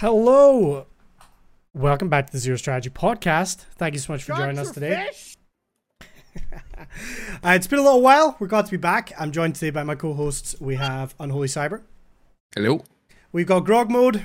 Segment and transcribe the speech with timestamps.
[0.00, 0.86] Hello.
[1.74, 3.66] Welcome back to the Zero Strategy Podcast.
[3.76, 5.10] Thank you so much for joining us today.
[6.40, 6.84] uh,
[7.44, 8.34] it's been a little while.
[8.40, 9.12] We're glad to be back.
[9.18, 10.56] I'm joined today by my co-hosts.
[10.58, 11.82] We have Unholy Cyber.
[12.54, 12.82] Hello.
[13.30, 14.22] We've got Grog Mode,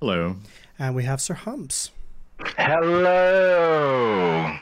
[0.00, 0.38] Hello.
[0.76, 1.92] and we have Sir Humps.
[2.58, 4.56] Hello.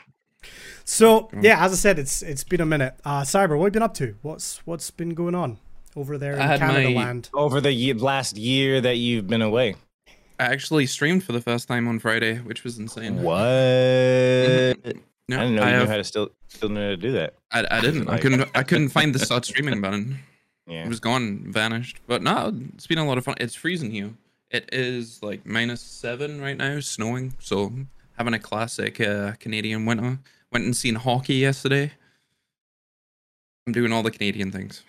[0.85, 2.93] So yeah, as I said, it's it's been a minute.
[3.03, 4.15] Uh, Cyber, what have you been up to?
[4.21, 5.57] What's what's been going on
[5.95, 7.31] over there in Canada my- land?
[7.33, 9.73] Over the ye- last year that you've been away.
[10.39, 13.21] I actually streamed for the first time on Friday, which was insane.
[13.21, 13.35] What?
[15.27, 17.11] No, I didn't know you have- knew how to still still know how to do
[17.11, 17.33] that.
[17.51, 18.09] I, I didn't.
[18.09, 18.49] I couldn't.
[18.55, 20.19] I couldn't find the start streaming button.
[20.65, 20.85] Yeah.
[20.85, 21.97] It was gone, vanished.
[22.07, 23.35] But no, it's been a lot of fun.
[23.39, 24.11] It's freezing here.
[24.49, 27.33] It is like minus seven right now, snowing.
[27.39, 27.73] So
[28.17, 30.19] having a classic uh, Canadian winter.
[30.51, 31.91] Went and seen hockey yesterday.
[33.67, 34.83] I'm doing all the Canadian things.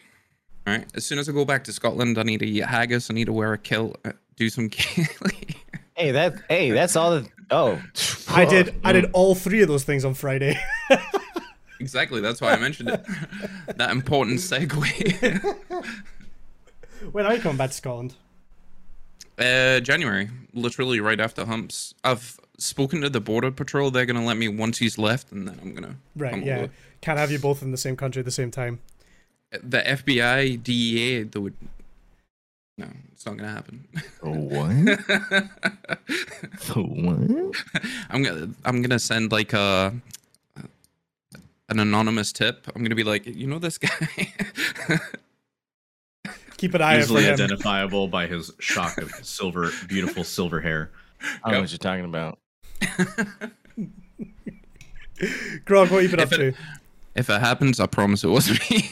[0.66, 0.86] All right.
[0.94, 3.10] As soon as I go back to Scotland, I need to eat haggis.
[3.10, 3.98] I need to wear a kilt.
[4.40, 4.70] Do some.
[5.96, 7.10] Hey, that hey, that's all.
[7.10, 7.78] The, oh,
[8.30, 10.58] I did I did all three of those things on Friday.
[11.78, 12.20] Exactly.
[12.20, 13.06] That's why I mentioned it.
[13.76, 15.42] that important segue.
[17.12, 18.14] when are you coming back to Scotland?
[19.38, 21.94] uh, January, literally right after humps.
[22.04, 23.90] I've spoken to the border patrol.
[23.90, 25.96] They're gonna let me once he's left, and then I'm gonna.
[26.16, 26.58] Right, come yeah.
[26.58, 26.70] over.
[27.00, 28.80] Can't have you both in the same country at the same time.
[29.50, 31.54] The FBI, DEA, they would.
[32.76, 32.88] No,
[33.20, 33.86] it's not gonna happen.
[34.22, 34.70] what?
[36.74, 37.54] what?
[38.08, 38.48] I'm gonna.
[38.64, 39.92] I'm gonna send like a.
[41.68, 42.66] An anonymous tip.
[42.74, 43.90] I'm gonna be like, you know this guy.
[46.56, 47.34] Keep an eye out for Easily him.
[47.34, 50.90] identifiable by his shock of silver, beautiful silver hair.
[51.44, 52.38] I don't know what you're talking about.
[55.66, 56.46] Grog, what have you been If up to?
[56.48, 56.54] it-
[57.14, 58.90] if it happens, I promise it was me.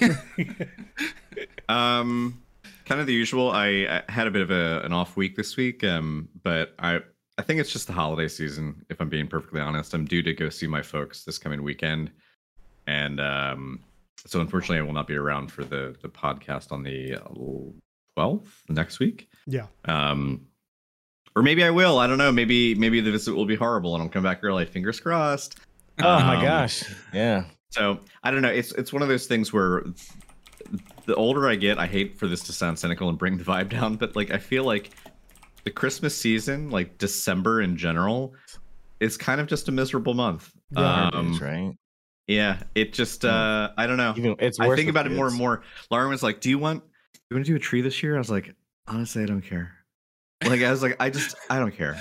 [1.69, 2.43] Um,
[2.89, 3.51] kind of the usual.
[3.51, 7.01] I, I had a bit of a, an off week this week, um, but I
[7.37, 8.85] I think it's just the holiday season.
[8.89, 12.11] If I'm being perfectly honest, I'm due to go see my folks this coming weekend,
[12.87, 13.81] and um,
[14.27, 17.19] so unfortunately, I will not be around for the the podcast on the
[18.15, 19.29] twelfth next week.
[19.47, 19.67] Yeah.
[19.85, 20.47] Um,
[21.37, 21.99] or maybe I will.
[22.01, 22.33] I don't know.
[22.33, 24.65] Maybe maybe the visit will be horrible, and I'll come back early.
[24.67, 25.61] Fingers crossed.
[26.01, 26.85] Oh my Um, gosh.
[27.13, 27.45] Yeah.
[27.71, 28.49] So I don't know.
[28.51, 29.85] It's it's one of those things where
[31.09, 33.71] the older I get, I hate for this to sound cynical and bring the vibe
[33.71, 34.91] down, but like I feel like
[35.65, 38.35] the Christmas season, like December in general,
[39.01, 40.53] is kind of just a miserable month.
[40.71, 41.75] Yeah, um, right.
[42.27, 44.13] yeah, it just uh I don't know.
[44.19, 44.61] Even it's.
[44.61, 45.63] I think about it more and more.
[45.91, 46.85] Lauren was like, "Do you want
[47.31, 48.55] you want to do a tree this year?" I was like,
[48.87, 49.73] "Honestly, I don't care."
[50.45, 51.99] Like I was like, "I just I don't care."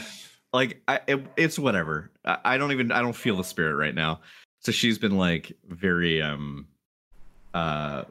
[0.52, 2.12] Like I it, it's whatever.
[2.26, 4.20] I, I don't even I don't feel the spirit right now.
[4.60, 6.68] So she's been like very um
[7.54, 8.04] uh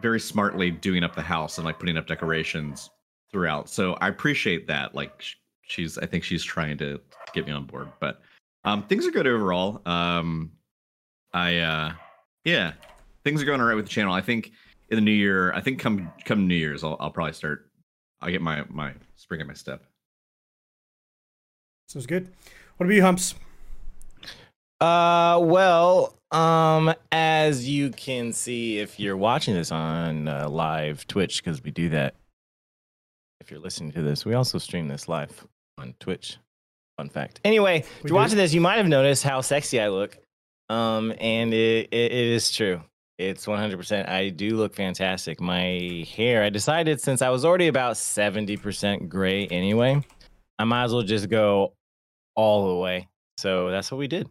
[0.00, 2.90] very smartly doing up the house and like putting up decorations
[3.30, 3.68] throughout.
[3.68, 4.94] So I appreciate that.
[4.94, 5.22] Like
[5.62, 7.00] she's I think she's trying to
[7.34, 7.88] get me on board.
[8.00, 8.20] But
[8.64, 9.80] um things are good overall.
[9.86, 10.52] Um
[11.32, 11.92] I uh
[12.44, 12.72] yeah,
[13.24, 14.12] things are going all right with the channel.
[14.12, 14.52] I think
[14.90, 17.70] in the new year, I think come come New Year's, I'll I'll probably start.
[18.20, 19.84] I'll get my my spring in my step.
[21.88, 22.30] Sounds good.
[22.76, 23.34] What about you, Humps?
[24.82, 31.40] Uh, well, um, as you can see if you're watching this on uh, live Twitch,
[31.40, 32.16] because we do that.
[33.40, 35.46] If you're listening to this, we also stream this live
[35.78, 36.38] on Twitch.
[36.96, 37.40] Fun fact.
[37.44, 38.14] Anyway, if you're do?
[38.14, 40.18] watching this, you might have noticed how sexy I look.
[40.68, 42.80] Um, and it, it, it is true.
[43.18, 44.08] It's 100%.
[44.08, 45.40] I do look fantastic.
[45.40, 50.04] My hair, I decided since I was already about 70% gray anyway,
[50.58, 51.74] I might as well just go
[52.34, 53.06] all the way.
[53.36, 54.28] So that's what we did.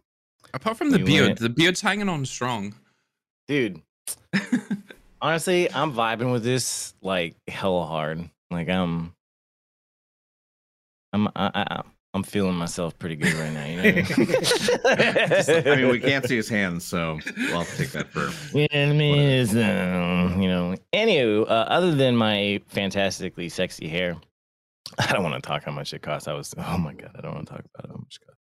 [0.54, 2.74] Apart from the You beard, went- the beard's hanging on strong.
[3.48, 3.80] dude
[5.22, 9.14] honestly i'm vibing with this like hella hard like i'm
[11.12, 11.82] i'm I, I,
[12.14, 15.66] i'm feeling myself pretty good right now you know I mean?
[15.66, 18.30] I mean, we can't see his hands, so we'll have to take that for.
[18.58, 19.18] you know what I mean?
[19.20, 20.74] It's, uh, you know.
[20.92, 24.16] Anywho, uh, other than my fantastically sexy hair,
[24.98, 26.28] I don't want to talk how much it costs.
[26.28, 28.41] I was, oh my god, I don't want to talk about how much it costs.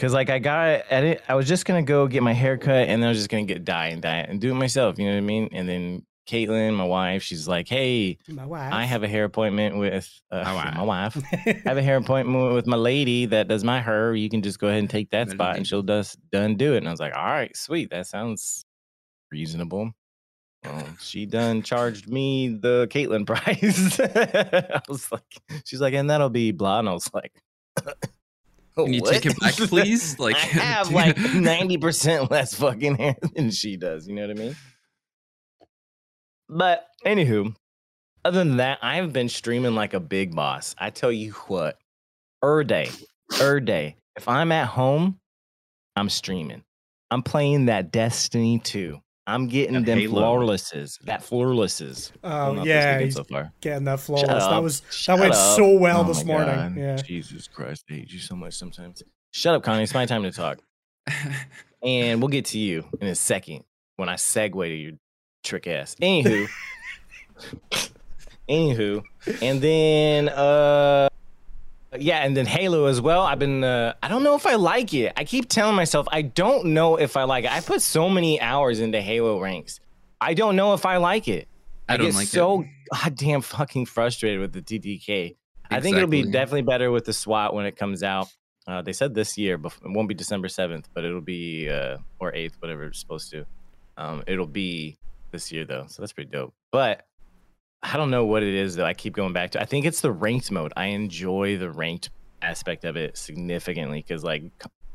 [0.00, 2.88] Cause like I got at it, I was just gonna go get my hair cut,
[2.88, 4.98] and then I was just gonna get dye and dye it and do it myself.
[4.98, 5.50] You know what I mean?
[5.52, 8.72] And then Caitlin, my wife, she's like, "Hey, My wife.
[8.72, 10.74] I have a hair appointment with uh, My wife.
[10.76, 11.22] my wife.
[11.66, 14.14] I have a hair appointment with my lady that does my hair.
[14.14, 16.78] You can just go ahead and take that spot, and she'll just done do it."
[16.78, 17.90] And I was like, "All right, sweet.
[17.90, 18.64] That sounds
[19.30, 19.92] reasonable."
[20.64, 24.00] Well, she done charged me the Caitlin price.
[24.00, 27.32] I was like, "She's like, and that'll be blah." And I was like,
[28.76, 30.18] Can you take it back, please?
[30.18, 34.06] Like, I have like ninety percent less fucking hair than she does.
[34.06, 34.56] You know what I mean?
[36.48, 37.54] But anywho,
[38.24, 40.74] other than that, I've been streaming like a big boss.
[40.78, 41.76] I tell you what,
[42.44, 42.90] Er day.
[43.40, 43.96] Er day.
[44.16, 45.18] If I'm at home,
[45.96, 46.62] I'm streaming.
[47.10, 49.00] I'm playing that Destiny 2.
[49.34, 50.20] I'm getting And them Halo.
[50.20, 50.98] flawlesses.
[51.04, 52.12] That flawlesses.
[52.24, 53.52] Oh know yeah, he's so far.
[53.60, 54.28] getting that Shut flawless.
[54.44, 54.62] That up.
[54.62, 55.56] was that went up.
[55.56, 56.54] so well Oh this morning.
[56.54, 56.76] God.
[56.76, 56.96] Yeah.
[56.96, 59.02] Jesus Christ, I hate you so much sometimes.
[59.32, 59.84] Shut up, Connie.
[59.84, 60.58] It's my time to talk.
[61.82, 63.64] And we'll get to you in a second
[63.96, 64.92] when I segue to your
[65.42, 65.94] trick ass.
[66.02, 66.46] Anywho.
[68.48, 69.02] Anywho.
[69.40, 71.08] And then uh
[71.98, 73.22] yeah, and then Halo as well.
[73.22, 75.12] I've been uh I don't know if I like it.
[75.16, 77.52] I keep telling myself I don't know if I like it.
[77.52, 79.80] I put so many hours into Halo ranks.
[80.20, 81.48] I don't know if I like it.
[81.88, 82.68] I don't get like so it.
[82.92, 85.36] goddamn fucking frustrated with the TTK.
[85.70, 88.28] I think it'll be definitely better with the SWAT when it comes out.
[88.66, 91.96] Uh, they said this year, but it won't be December seventh, but it'll be uh,
[92.18, 93.44] or eighth, whatever it's supposed to.
[93.96, 94.98] Um, it'll be
[95.30, 96.54] this year though, so that's pretty dope.
[96.70, 97.06] But
[97.82, 99.60] I don't know what it is that I keep going back to.
[99.60, 100.72] I think it's the ranked mode.
[100.76, 102.10] I enjoy the ranked
[102.42, 104.44] aspect of it significantly because like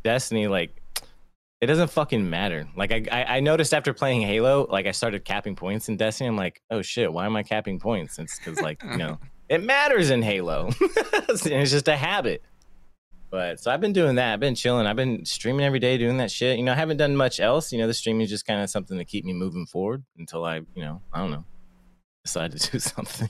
[0.04, 0.82] Destiny, like
[1.62, 2.68] it doesn't fucking matter.
[2.76, 6.28] Like I, I I noticed after playing Halo, like I started capping points in Destiny.
[6.28, 8.20] I'm like, oh shit, why am I capping points?
[8.20, 10.70] It's because like you know it matters in Halo.
[10.80, 12.44] it's just a habit.
[13.32, 14.34] But so I've been doing that.
[14.34, 14.86] I've been chilling.
[14.86, 16.58] I've been streaming every day, doing that shit.
[16.58, 17.72] You know, I haven't done much else.
[17.72, 20.46] You know, the streaming is just kind of something to keep me moving forward until
[20.46, 21.44] I, you know, I don't know,
[22.26, 23.30] decide to do something.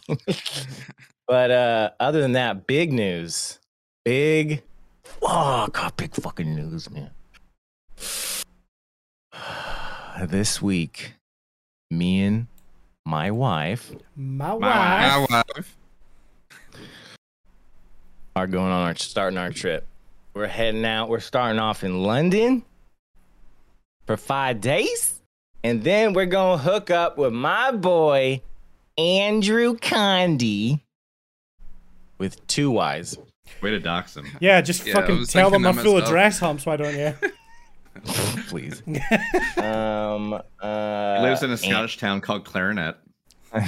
[1.27, 3.59] but uh other than that, big news.
[4.03, 4.63] Big
[5.21, 7.11] oh god, big fucking news, man.
[10.27, 11.13] this week,
[11.91, 12.47] me and
[13.05, 15.29] my wife My wife.
[15.29, 15.77] My wife.
[18.35, 19.85] are going on our starting our trip.
[20.33, 21.09] We're heading out.
[21.09, 22.63] We're starting off in London
[24.05, 25.21] for five days,
[25.63, 28.41] and then we're gonna hook up with my boy
[28.97, 30.81] Andrew Condi
[32.17, 33.17] with two Y's.
[33.61, 34.25] Way to dox him.
[34.39, 36.09] Yeah, just Yeah, fucking tell them thinking my that full myself.
[36.09, 36.65] address, humps.
[36.65, 37.13] Why don't you?
[38.49, 38.81] Please.
[39.57, 40.33] um.
[40.61, 42.95] Uh, He lives in a and- Scottish town called Clarinet.
[43.53, 43.63] did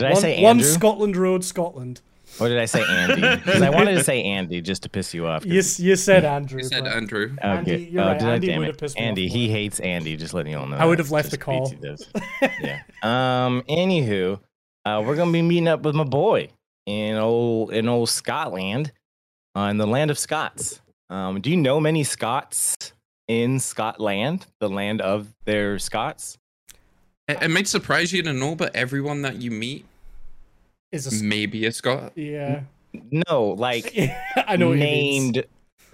[0.00, 2.00] I one, say one Scotland Road, Scotland.
[2.40, 3.20] Or did I say Andy?
[3.44, 5.42] Because I wanted to say Andy just to piss you off.
[5.42, 6.58] 'cause You, you said Andrew.
[6.58, 7.32] You said but- Andrew.
[7.38, 7.48] Okay.
[7.48, 8.18] Andy, you're oh, right.
[8.18, 8.34] did I?
[8.34, 8.78] Andy Damn would've it.
[8.80, 9.36] pissed me off Andy, more.
[9.36, 10.16] he hates Andy.
[10.16, 10.76] Just letting you all know.
[10.76, 11.72] I would have left Just the call.
[12.62, 12.80] Yeah.
[13.02, 13.62] Um.
[13.68, 14.40] Anywho,
[14.84, 16.48] uh, we're gonna be meeting up with my boy
[16.86, 18.92] in old in old Scotland,
[19.56, 20.80] uh, in the land of Scots.
[21.10, 21.40] Um.
[21.40, 22.76] Do you know many Scots
[23.28, 26.38] in Scotland, the land of their Scots?
[27.28, 29.84] It, it might surprise you to know, but everyone that you meet
[30.92, 32.12] Is a s- may be a Scot.
[32.16, 32.62] yeah.
[33.28, 33.94] No, like
[34.36, 35.44] I know what named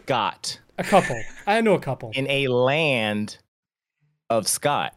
[0.04, 1.20] Scott A couple.
[1.46, 2.12] I know a couple.
[2.14, 3.38] in a land
[4.30, 4.94] of Scott.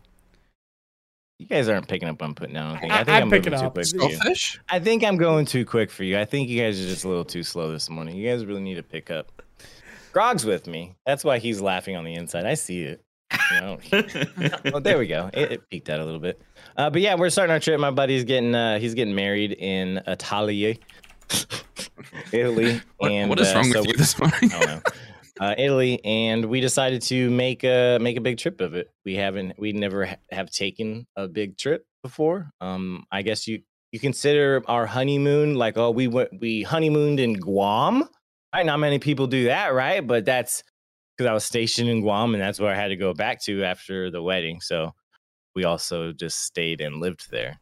[1.40, 2.76] You guys aren't picking up what I'm putting down.
[2.76, 3.74] I think, I I- think I'm I'm picking moving too up.
[3.74, 4.40] quick for you.
[4.70, 6.18] I think I'm going too quick for you.
[6.20, 8.16] I think you guys are just a little too slow this morning.
[8.16, 9.32] You guys really need to pick up.
[10.14, 10.96] Grog's with me.
[11.06, 12.46] That's why he's laughing on the inside.
[12.46, 13.02] I see it.
[13.62, 13.78] Oh,
[14.80, 15.30] there we go.
[15.34, 16.42] It, it peaked out a little bit.
[16.76, 17.80] Uh, but yeah, we're starting our trip.
[17.80, 20.76] My buddy's getting uh, he's getting married in Italia,
[22.32, 22.82] Italy.
[22.98, 24.38] What, and what is uh, wrong so with you we- this morning?
[24.44, 24.82] I don't know.
[25.40, 28.90] Uh, Italy, and we decided to make a make a big trip of it.
[29.06, 32.50] We haven't, we never ha- have taken a big trip before.
[32.60, 37.34] Um, I guess you you consider our honeymoon like oh we went we honeymooned in
[37.34, 38.10] Guam.
[38.56, 40.06] Right, not many people do that, right?
[40.06, 40.64] But that's
[41.18, 43.64] because I was stationed in Guam, and that's where I had to go back to
[43.64, 44.62] after the wedding.
[44.62, 44.94] So
[45.56, 47.60] we also just stayed and lived there.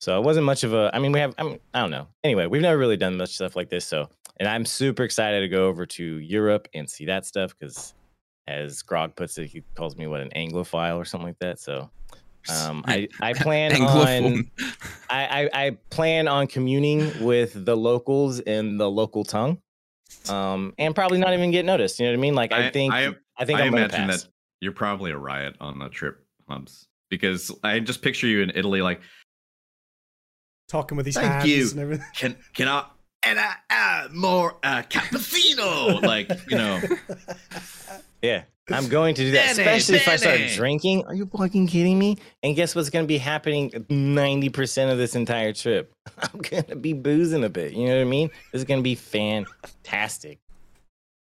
[0.00, 0.90] So it wasn't much of a.
[0.94, 1.34] I mean, we have.
[1.36, 2.08] I mean, I don't know.
[2.24, 3.84] Anyway, we've never really done much stuff like this.
[3.84, 4.08] So
[4.40, 7.94] and I'm super excited to go over to Europe and see that stuff because,
[8.48, 11.60] as Grog puts it, he calls me what an Anglophile or something like that.
[11.60, 11.90] So,
[12.48, 14.50] um, I I plan on
[15.10, 19.58] I, I I plan on communing with the locals in the local tongue,
[20.28, 21.98] um, and probably not even get noticed.
[21.98, 22.34] You know what I mean?
[22.34, 24.22] Like I, I- think I- I, think I I'm gonna imagine pass.
[24.24, 28.50] that you're probably a riot on the trip, Humps, because I just picture you in
[28.54, 29.00] Italy, like,
[30.68, 31.70] Talking with his Thank hands you.
[31.70, 32.06] and everything.
[32.14, 32.84] can can I
[33.22, 36.00] and I add more uh, cappuccino?
[36.02, 36.80] like, you know,
[38.22, 41.04] Yeah, I'm going to do that, Benny, especially if I start drinking.
[41.06, 42.18] Are you fucking kidding me?
[42.42, 45.92] And guess what's going to be happening 90% of this entire trip?
[46.18, 47.72] I'm going to be boozing a bit.
[47.72, 48.28] You know what I mean?
[48.52, 50.38] This is going to be fantastic.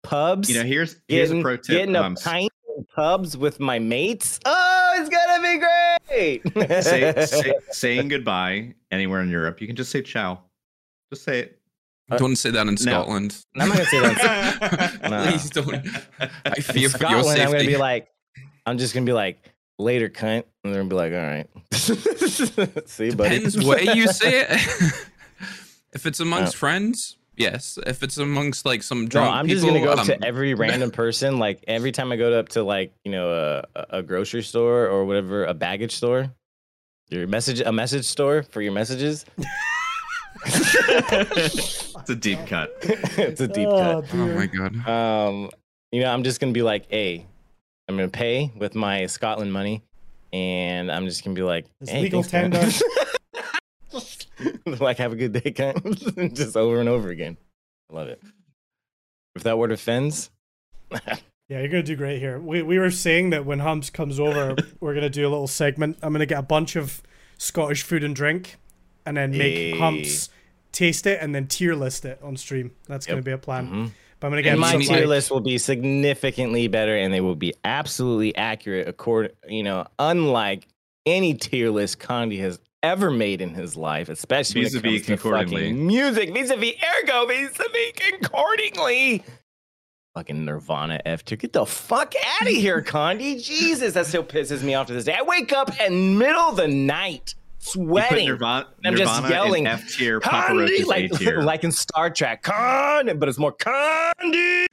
[0.03, 1.67] Pubs, you know, here's here's getting, a pro tip.
[1.67, 4.39] getting a pint in pubs with my mates.
[4.45, 6.83] Oh, it's going to be great.
[6.83, 10.39] say, say, saying goodbye anywhere in Europe, you can just say ciao.
[11.11, 11.56] Just say it.
[12.15, 13.37] Don't say that in Scotland.
[13.57, 14.99] I'm not going to say that.
[15.09, 15.23] No.
[15.23, 15.75] Please don't.
[16.45, 17.41] I In fear for your Scotland, safety.
[17.41, 18.07] I'm going to be like,
[18.65, 19.39] I'm just going to be like,
[19.77, 20.43] later, cunt.
[20.63, 21.47] And they're going to be like, all right.
[22.89, 23.35] See, buddy.
[23.35, 24.49] Depends where you say it.
[25.93, 27.77] if it's amongst friends, yes.
[27.85, 30.53] If it's amongst like some No, drunk I'm just gonna go up um, to every
[30.53, 31.39] random person.
[31.39, 35.05] Like every time I go up to like you know a, a grocery store or
[35.05, 36.31] whatever, a baggage store,
[37.09, 39.25] your message a message store for your messages.
[42.07, 42.73] It's a deep cut.
[42.81, 44.13] it's a deep Oh, cut.
[44.13, 44.87] Oh my god.
[44.87, 45.49] Um,
[45.91, 47.25] you know, I'm just gonna be like, hey,
[47.89, 49.83] I'm gonna pay with my Scotland money,
[50.31, 52.81] and I'm just gonna be like, It's hey, legal thanks,
[53.91, 54.01] man."
[54.79, 56.33] like, have a good day, kind.
[56.33, 57.35] just over and over again.
[57.91, 58.21] I love it.
[59.35, 60.29] If that word offends,
[60.89, 62.39] Yeah, you're gonna do great here.
[62.39, 65.97] We we were saying that when Humps comes over, we're gonna do a little segment.
[66.01, 67.01] I'm gonna get a bunch of
[67.37, 68.55] Scottish food and drink,
[69.05, 69.41] and then make
[69.73, 69.77] Hey.
[69.77, 70.29] Humps
[70.77, 72.71] taste it and then tier list it on stream.
[72.87, 73.67] That's gonna be a plan.
[73.67, 73.91] Mhm.
[74.19, 77.21] But I'm gonna get and my tier like- list will be significantly better, and they
[77.21, 78.87] will be absolutely accurate.
[78.87, 80.67] According, you know, unlike
[81.05, 85.21] any tier list Condi has ever made in his life, especially when it Vis-a-vis comes
[85.21, 85.61] concordingly.
[85.61, 89.23] fucking music, vis-a-vis ergo, vis-a-vis concordingly.
[90.15, 91.37] Fucking Nirvana F tier.
[91.37, 93.41] Get the fuck out of here, Condi.
[93.43, 95.13] Jesus, that still pisses me off to this day.
[95.17, 98.27] I wake up in middle of the night You put sweating.
[98.27, 101.41] Nirvana, I'm just Nirvana yelling, in F tier, Papa Condi, A like, tier.
[101.43, 104.65] like in Star Trek, Con, but it's more Condi.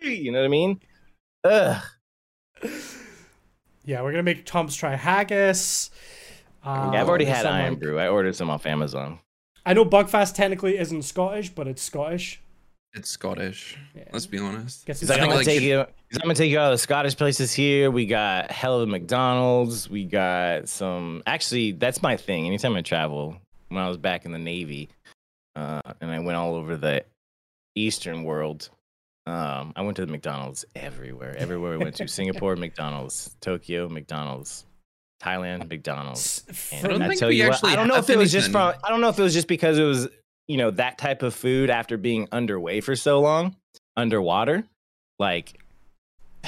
[0.00, 0.80] You know what I mean?
[1.44, 1.82] Ugh.
[3.84, 5.90] Yeah, we're gonna make Tom's try haggis.
[6.64, 7.98] Uh, Yeah, I've already had Iron like- Brew.
[7.98, 9.20] I ordered some off Amazon.
[9.64, 12.40] I know Buckfast technically isn't Scottish, but it's Scottish.
[12.94, 13.76] It's Scottish.
[13.94, 14.04] Yeah.
[14.12, 14.86] Let's be honest.
[14.86, 15.86] Get some Cause I'm think, gonna like, take you.
[16.14, 17.90] I'm gonna take you out of the Scottish places here.
[17.90, 19.90] We got hell of McDonald's.
[19.90, 21.22] We got some.
[21.26, 22.46] Actually, that's my thing.
[22.46, 23.36] Anytime I travel,
[23.68, 24.88] when I was back in the Navy,
[25.56, 27.04] uh, and I went all over the
[27.74, 28.70] Eastern world,
[29.26, 31.34] um, I went to the McDonald's everywhere.
[31.36, 34.64] Everywhere we went to, Singapore McDonald's, Tokyo McDonald's,
[35.20, 36.44] Thailand McDonald's.
[36.72, 38.52] And I don't I think tell you what, I don't know if it was just
[38.52, 38.74] from.
[38.84, 40.08] I don't know if it was just because it was
[40.46, 43.56] you know that type of food after being underway for so long,
[43.96, 44.64] underwater.
[45.18, 45.58] Like,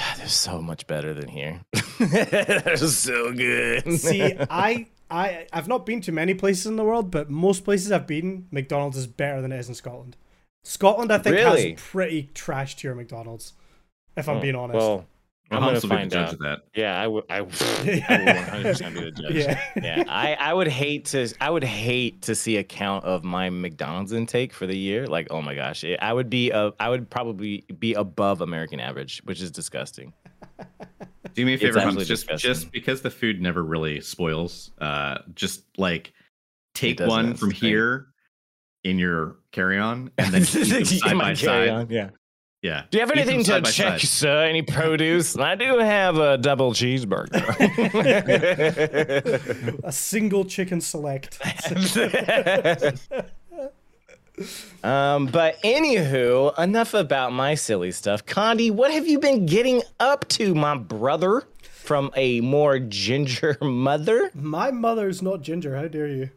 [0.17, 1.61] they're so much better than here.
[1.99, 3.99] they're so good.
[3.99, 7.91] See, I, I, I've not been to many places in the world, but most places
[7.91, 10.15] I've been, McDonald's is better than it is in Scotland.
[10.63, 11.71] Scotland, I think, Really?
[11.71, 13.53] has pretty trash tier McDonald's.
[14.17, 14.77] If I'm Oh, being honest.
[14.77, 15.05] Well,
[15.51, 16.39] I'm Humps gonna will be find judge out.
[16.39, 16.59] that.
[16.75, 17.23] Yeah, I would.
[17.29, 19.33] I, I would 100% be the judge.
[19.35, 19.59] yeah.
[19.81, 23.49] yeah, I, I would hate to I would hate to see a count of my
[23.49, 25.07] McDonald's intake for the year.
[25.07, 28.79] Like, oh my gosh, it, I would be uh, I would probably be above American
[28.79, 30.13] average, which is disgusting.
[31.33, 32.49] Do me a favor, Humps, absolutely just disgusting.
[32.49, 36.13] just because the food never really spoils, uh, just like
[36.75, 37.59] take one from thing.
[37.59, 38.07] here
[38.83, 41.69] in your carry on and then keep them Yeah, side by side.
[41.69, 42.09] on, Yeah.
[42.61, 42.83] Yeah.
[42.91, 44.01] Do you have anything to check, side.
[44.01, 44.43] sir?
[44.43, 45.37] Any produce?
[45.37, 47.39] I do have a double cheeseburger.
[49.83, 51.39] A single chicken select.
[54.83, 58.25] um, but anywho, enough about my silly stuff.
[58.25, 61.43] Condi, what have you been getting up to, my brother?
[61.63, 64.29] From a more ginger mother?
[64.35, 65.75] My mother's not ginger.
[65.75, 66.29] How dare you?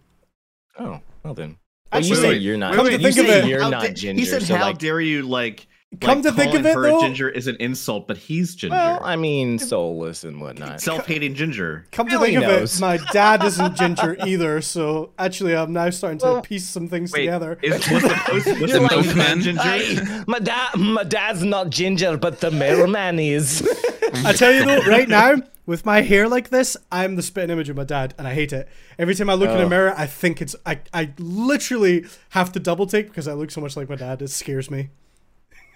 [0.79, 1.59] Oh, well then.
[1.91, 2.73] Actually, you say wait, you're not.
[2.73, 3.47] wait, wait, you think of say it.
[3.49, 4.21] you're How not da- ginger.
[4.21, 5.67] He said, so "How like, dare you?" Like,
[6.01, 8.75] Come like, to think of it, her though- ginger is an insult, but he's ginger.
[8.75, 10.81] well, I mean, soulless and whatnot.
[10.81, 11.85] Self-hating ginger.
[11.93, 14.61] Come to Really think of it, my dad isn't ginger either.
[14.63, 17.59] So actually, I'm now starting to Well, piece some things Wait, together.
[17.63, 19.63] is, was the post, was the like- postman Hey, ginger?
[19.63, 23.63] Hey, my dad, my dad's not ginger, but the mailman is.
[24.25, 27.69] I tell you though, right now, with my hair like this, I'm the spitting image
[27.69, 28.69] of my dad, and I hate it.
[28.99, 29.69] Every time I look in a Oh.
[29.69, 30.81] mirror, I think it's I.
[30.93, 34.21] I literally have to double take because I look so much like my dad.
[34.23, 34.89] It scares me.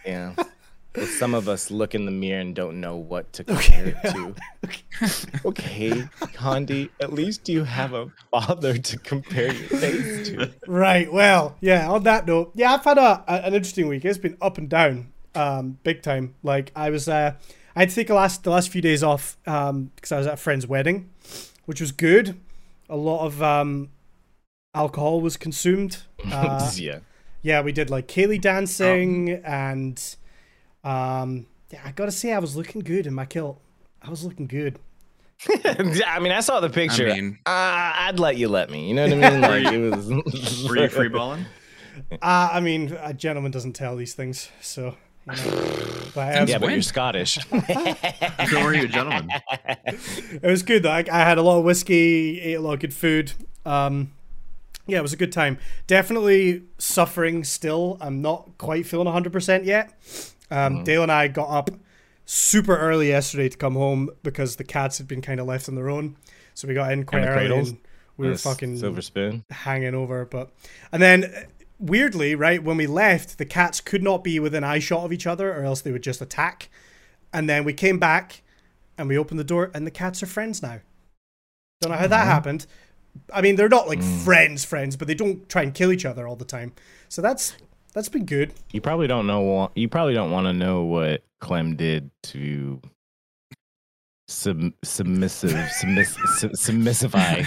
[0.06, 0.34] Yeah.
[0.96, 3.96] Well, some of us look in the mirror and don't know what to compare it
[4.12, 4.34] to.
[5.44, 5.90] okay,
[6.32, 10.52] Condi, at least you have a father to compare your face to.
[10.66, 11.12] Right.
[11.12, 11.90] Well, yeah.
[11.90, 14.04] On that note, yeah, I've had a, a- an interesting week.
[14.06, 16.34] It's been up and down, um, big time.
[16.42, 17.34] Like I was, uh,
[17.74, 20.26] I had to take the last the last few days off um, because I was
[20.26, 21.10] at a friend's wedding,
[21.66, 22.40] which was good.
[22.88, 23.90] A lot of um,
[24.74, 25.98] alcohol was consumed.
[26.32, 26.98] Uh, yeah.
[27.42, 30.02] Yeah, we did like ceilidh dancing and,
[30.82, 33.60] um, yeah, I gotta say I was looking good in my kilt.
[34.02, 34.78] I was looking good.
[35.64, 37.06] I mean, I saw the picture.
[37.06, 37.50] mean- uh,
[37.94, 38.88] I'd let you let me.
[38.88, 39.40] You know what I mean?
[39.40, 40.64] Like it was.
[40.68, 41.44] Were you free balling?
[42.12, 44.96] Uh, I mean, a gentleman doesn't tell these things, so.
[45.28, 45.42] You know.
[46.14, 47.34] But I Since Yeah, but you're Scottish.
[47.50, 49.28] So were you a gentleman?
[49.86, 50.90] it was good though.
[50.92, 53.32] I, I had a lot of whiskey, ate a lot of good food.
[53.64, 54.12] Um,
[54.86, 55.58] yeah, it was a good time.
[55.86, 57.98] Definitely suffering still.
[58.00, 59.92] I'm not quite feeling 100% yet.
[60.50, 60.84] Um, mm-hmm.
[60.84, 61.70] Dale and I got up
[62.24, 65.74] super early yesterday to come home because the cats had been kind of left on
[65.74, 66.16] their own.
[66.54, 67.70] So we got in quite early cradles?
[67.70, 67.78] and
[68.16, 69.44] we were fucking silver spoon.
[69.50, 70.24] hanging over.
[70.24, 70.50] But
[70.92, 71.42] and then uh,
[71.78, 75.26] weirdly, right when we left, the cats could not be within eye shot of each
[75.26, 76.68] other, or else they would just attack.
[77.32, 78.42] And then we came back,
[78.96, 80.80] and we opened the door, and the cats are friends now.
[81.80, 82.30] Don't know how that mm-hmm.
[82.30, 82.66] happened.
[83.32, 86.26] I mean, they're not like friends, friends, but they don't try and kill each other
[86.28, 86.72] all the time.
[87.08, 87.54] So that's
[87.92, 88.52] that's been good.
[88.72, 89.70] You probably don't know.
[89.74, 92.80] You probably don't want to know what Clem did to
[94.28, 97.46] sub, submissive, submiss, sub, submissify.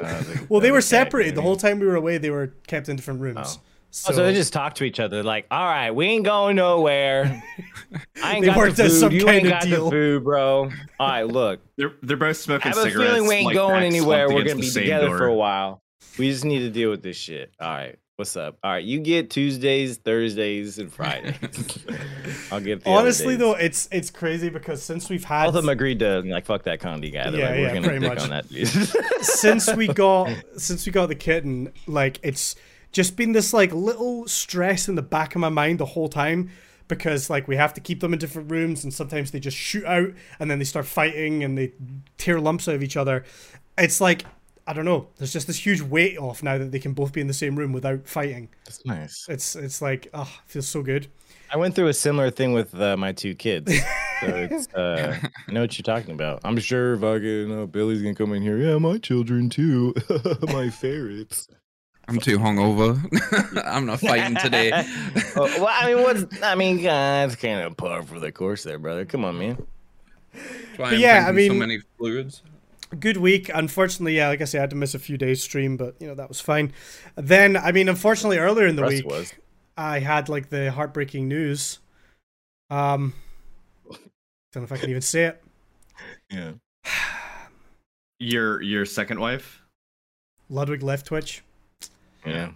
[0.00, 2.18] Uh, the- Well, they the were separated the whole time we were away.
[2.18, 3.58] They were kept in different rooms.
[3.58, 3.60] Oh.
[4.08, 7.42] Oh, so they just talk to each other like, "All right, we ain't going nowhere.
[8.24, 8.98] I ain't They got worked the out food.
[9.00, 10.70] some You kind ain't of got deal." the food, bro.
[10.98, 13.10] All right, look, They're they're both I smoking have a cigarettes.
[13.12, 14.28] feeling we ain't like, going anywhere.
[14.30, 15.18] We're gonna be together door.
[15.18, 15.82] for a while.
[16.18, 17.52] We just need to deal with this shit.
[17.60, 18.56] All right, what's up?
[18.64, 21.34] All right, you get Tuesdays, Thursdays, and Fridays.
[22.50, 25.68] I'll get the Honestly, though, it's it's crazy because since we've had All of them
[25.68, 27.30] agreed to like fuck that Condi guy.
[27.30, 28.20] They're Yeah, like, yeah, we're gonna pretty much.
[28.20, 28.46] on that
[29.22, 32.56] since we got since we got the kitten, like it's
[32.92, 36.50] just been this like little stress in the back of my mind the whole time
[36.88, 39.84] because like we have to keep them in different rooms and sometimes they just shoot
[39.84, 41.72] out and then they start fighting and they
[42.18, 43.24] tear lumps out of each other.
[43.78, 44.24] It's like
[44.66, 45.08] I don't know.
[45.16, 47.56] There's just this huge weight off now that they can both be in the same
[47.56, 48.48] room without fighting.
[48.64, 49.26] That's nice.
[49.28, 51.08] It's it's like oh, it feels so good.
[51.50, 53.72] I went through a similar thing with uh, my two kids.
[54.22, 55.18] So it's, uh,
[55.48, 56.42] I know what you're talking about.
[56.44, 58.56] I'm sure fucking uh, Billy's gonna come in here.
[58.56, 59.94] Yeah, my children too.
[60.42, 61.48] my ferrets.
[62.08, 62.98] I'm too hungover.
[63.64, 64.70] I'm not fighting today.
[65.34, 66.42] Well, I mean, what's?
[66.42, 69.06] I mean, uh, it's kind of par for the course there, brother.
[69.06, 69.66] Come on, man.
[70.76, 72.42] Why yeah, I mean, so many fluids.
[72.98, 73.50] good week.
[73.52, 76.06] Unfortunately, yeah, like I said, I had to miss a few days stream, but you
[76.06, 76.72] know that was fine.
[77.14, 79.32] Then, I mean, unfortunately, earlier in the Russ week, was.
[79.76, 81.78] I had like the heartbreaking news.
[82.68, 83.14] Um,
[84.52, 85.42] don't know if I can even say it.
[86.30, 86.52] Yeah.
[88.18, 89.62] Your your second wife,
[90.48, 91.42] Ludwig left Twitch.
[92.26, 92.50] Yeah.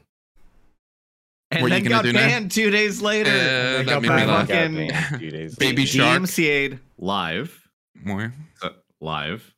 [1.51, 2.21] and What then you got do now?
[2.27, 3.31] banned two days later.
[3.31, 4.31] Uh, got that made me banned.
[4.31, 4.49] laugh.
[4.49, 4.57] Fuck.
[4.57, 6.23] Fucking- Got banned a few days Baby shark.
[6.23, 7.69] DMCA'd live.
[8.05, 8.35] More.
[8.63, 9.53] uh, live.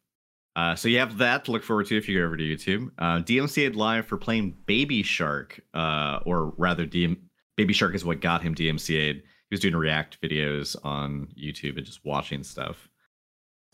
[0.57, 2.91] Uh, so you have that to look forward to if you go over to YouTube.
[2.99, 7.19] Uh, DMCA'd live for playing Baby Shark, uh, or rather, DM-
[7.57, 9.17] Baby Shark is what got him DMCA'd.
[9.17, 9.23] He
[9.55, 12.89] was doing React videos on YouTube and just watching stuff.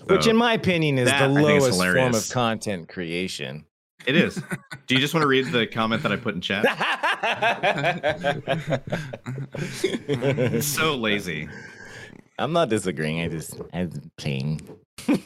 [0.05, 3.64] Which, in my opinion, is that, the I think, is lowest form of content creation.
[4.07, 4.43] It is.
[4.87, 6.65] Do you just want to read the comment that I put in chat?
[10.63, 11.49] So lazy.
[12.39, 13.21] I'm not disagreeing.
[13.21, 14.61] I just I'm playing.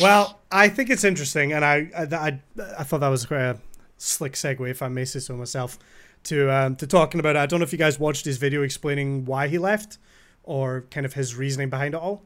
[0.00, 2.40] Well, I think it's interesting, and I I, I,
[2.78, 3.58] I thought that was quite a
[3.96, 5.78] slick segue, if I may say so myself,
[6.24, 7.36] to um, to talking about.
[7.36, 7.38] it.
[7.38, 9.96] I don't know if you guys watched his video explaining why he left,
[10.42, 12.24] or kind of his reasoning behind it all.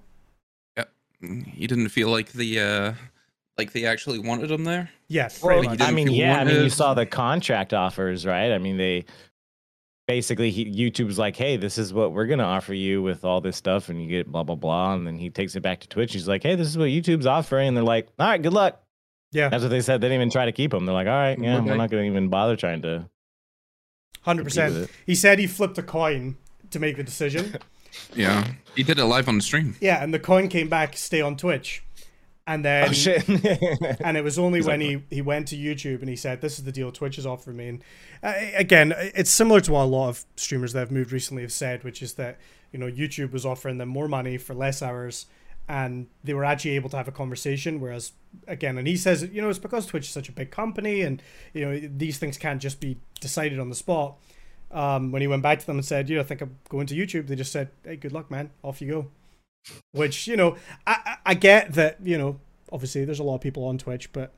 [0.77, 0.93] Yep,
[1.47, 2.93] he didn't feel like the uh
[3.57, 4.91] like they actually wanted him there.
[5.11, 5.81] Yeah, pretty Well, much.
[5.81, 6.39] he I mean, feel yeah.
[6.41, 8.53] I mean, you saw the contract offers, right?
[8.53, 9.05] I mean, they
[10.07, 13.57] basically he, YouTube's like, "Hey, this is what we're gonna offer you with all this
[13.57, 16.13] stuff," and you get blah blah blah, and then he takes it back to Twitch.
[16.13, 18.81] He's like, "Hey, this is what YouTube's offering," and they're like, "All right, good luck."
[19.33, 20.01] Yeah, That's what they said.
[20.01, 20.87] They didn't even try to keep him.
[20.87, 21.67] They're like, "All right, yeah, Okay.
[21.71, 23.09] we're not gonna even bother trying to."
[24.23, 24.91] Hundred percent.
[25.07, 26.37] He said he flipped a coin
[26.71, 27.57] to make the decision.
[28.15, 28.47] Yeah.
[28.77, 29.75] He did it live on the stream.
[29.81, 31.83] yeah, and the coin came back, stay on Twitch,
[32.51, 33.29] and then Oh shit!
[34.01, 36.59] and it was only He's when he, he went to YouTube and he said, "This
[36.59, 37.85] is the deal Twitch is offering me." And
[38.25, 41.53] uh, again, it's similar to what a lot of streamers that have moved recently have
[41.53, 42.39] said, which is that
[42.73, 45.27] you know YouTube was offering them more money for less hours,
[45.69, 47.81] and they were actually able to have a conversation.
[47.81, 48.13] Whereas
[48.49, 51.23] again, and he says, you know, it's because Twitch is such a big company, and
[51.55, 54.17] you know these things can't just be decided on the spot.
[54.73, 56.89] Um, when he went back to them and said, "You know, I think I'm going
[56.89, 58.51] to YouTube," they just said, "Hey, good luck, man.
[58.65, 59.07] Off you go."
[59.93, 62.41] Which you know, I I- I get that you know
[62.73, 64.33] obviously there's a lot of people on Twitch, but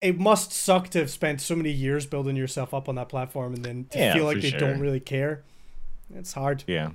[0.00, 3.54] it must suck to have spent so many years building yourself up on that platform
[3.54, 4.58] and then to Yeah, feel like they sure.
[4.58, 5.44] don't really care.
[6.14, 6.64] It's hard.
[6.66, 6.90] yeah.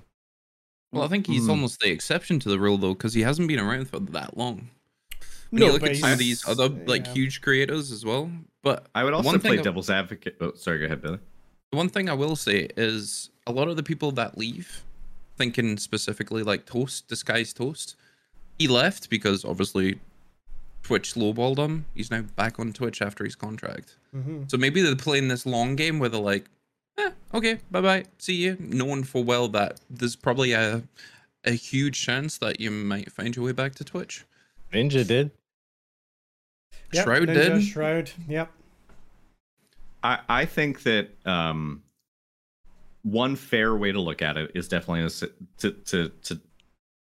[0.91, 1.49] Well, I think he's Mm.
[1.51, 4.69] almost the exception to the rule though, because he hasn't been around for that long.
[5.49, 7.13] When you look at some of these other like yeah.
[7.13, 8.29] huge creators as well.
[8.63, 10.35] But I would also one play thing I- devil's advocate.
[10.41, 11.19] Oh, sorry, go ahead, Billy.
[11.71, 14.83] The one thing I will say is a lot of the people that leave,
[15.37, 17.95] thinking specifically like Toast, disguised Toast,
[18.57, 19.99] he left because obviously
[20.83, 21.85] Twitch lowballed him.
[21.93, 23.95] He's now back on Twitch after his contract.
[24.11, 26.45] hmm So maybe they're playing this long game where they're like,
[26.97, 28.57] eh, okay, bye bye, see you.
[28.59, 30.83] Knowing full well that there's probably a
[31.43, 34.25] a huge chance that you might find your way back to Twitch.
[34.73, 35.31] Ninja did.
[36.91, 37.63] Yep, Shroud Ninja, did.
[37.63, 38.11] Shroud.
[38.27, 38.51] Yep.
[40.03, 41.83] I, I think that um,
[43.11, 45.09] one fair way to look at it is definitely
[45.59, 46.41] to, to to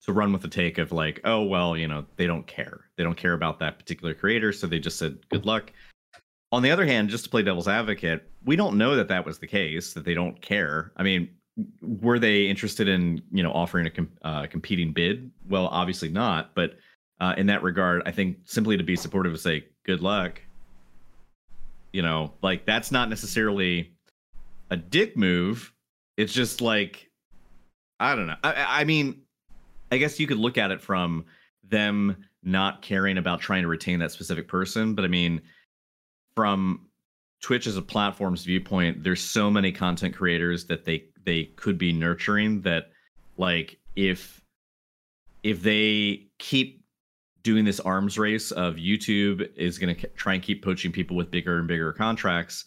[0.04, 2.80] to run with the take of like, oh well, you know, they don't care.
[2.96, 5.72] They don't care about that particular creator, so they just said good luck.
[6.52, 9.38] on the other hand, just to play devil's advocate, we don't know that that was
[9.38, 9.92] the case.
[9.94, 10.92] That they don't care.
[10.96, 11.28] I mean,
[11.80, 15.30] were they interested in you know offering a com- uh, competing bid?
[15.48, 16.54] Well, obviously not.
[16.54, 16.76] But
[17.20, 20.40] uh, in that regard, I think simply to be supportive and say good luck.
[21.92, 23.92] You know, like that's not necessarily
[24.70, 25.72] a dick move.
[26.16, 27.10] It's just like
[28.00, 28.36] I don't know.
[28.42, 29.22] I, I mean,
[29.92, 31.24] I guess you could look at it from
[31.62, 35.40] them not caring about trying to retain that specific person, but I mean,
[36.36, 36.86] from
[37.40, 41.92] Twitch as a platform's viewpoint, there's so many content creators that they they could be
[41.92, 42.90] nurturing that
[43.36, 44.40] like if
[45.42, 46.84] if they keep
[47.42, 51.30] doing this arms race of YouTube is going to try and keep poaching people with
[51.30, 52.64] bigger and bigger contracts,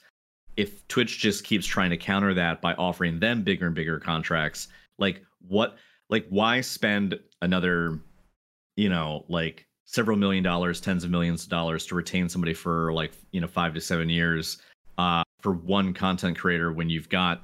[0.57, 4.67] if Twitch just keeps trying to counter that by offering them bigger and bigger contracts,
[4.97, 5.77] like what
[6.09, 7.99] like why spend another
[8.75, 12.93] you know, like several million dollars, tens of millions of dollars to retain somebody for
[12.93, 14.57] like, you know, 5 to 7 years
[14.97, 17.43] uh for one content creator when you've got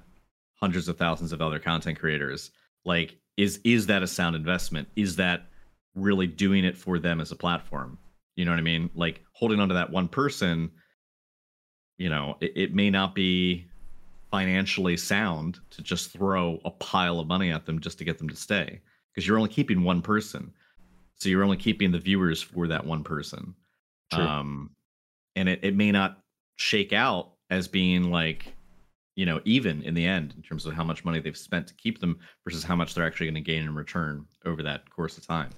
[0.56, 2.52] hundreds of thousands of other content creators?
[2.86, 4.88] Like is is that a sound investment?
[4.96, 5.48] Is that
[5.96, 7.98] really doing it for them as a platform.
[8.36, 8.90] You know what I mean?
[8.96, 10.72] Like holding on to that one person,
[11.98, 13.66] you know, it, it may not be
[14.32, 18.28] financially sound to just throw a pile of money at them just to get them
[18.30, 18.82] to stay
[19.14, 20.52] because you're only keeping one person.
[21.16, 23.54] So you're only keeping the viewers for that one person.
[24.12, 24.24] True.
[24.24, 24.72] Um,
[25.36, 26.20] and it, it may not
[26.56, 28.54] shake out as being like,
[29.16, 31.74] you know, even in the end in terms of how much money they've spent to
[31.76, 35.18] keep them versus how much they're actually going to gain in return over that course
[35.18, 35.50] of time.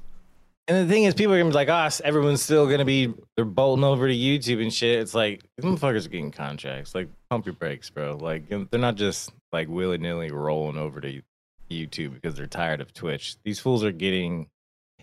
[0.67, 2.01] And the thing is, people are gonna be like, ah, us.
[2.03, 4.99] Oh, everyone's still gonna be they're bolting over to YouTube and shit.
[4.99, 6.95] It's like these motherfuckers are getting contracts.
[6.95, 8.17] Like, pump your brakes, bro.
[8.17, 11.21] Like, they're not just like willy nilly rolling over to
[11.69, 13.37] YouTube because they're tired of Twitch.
[13.43, 14.47] These fools are getting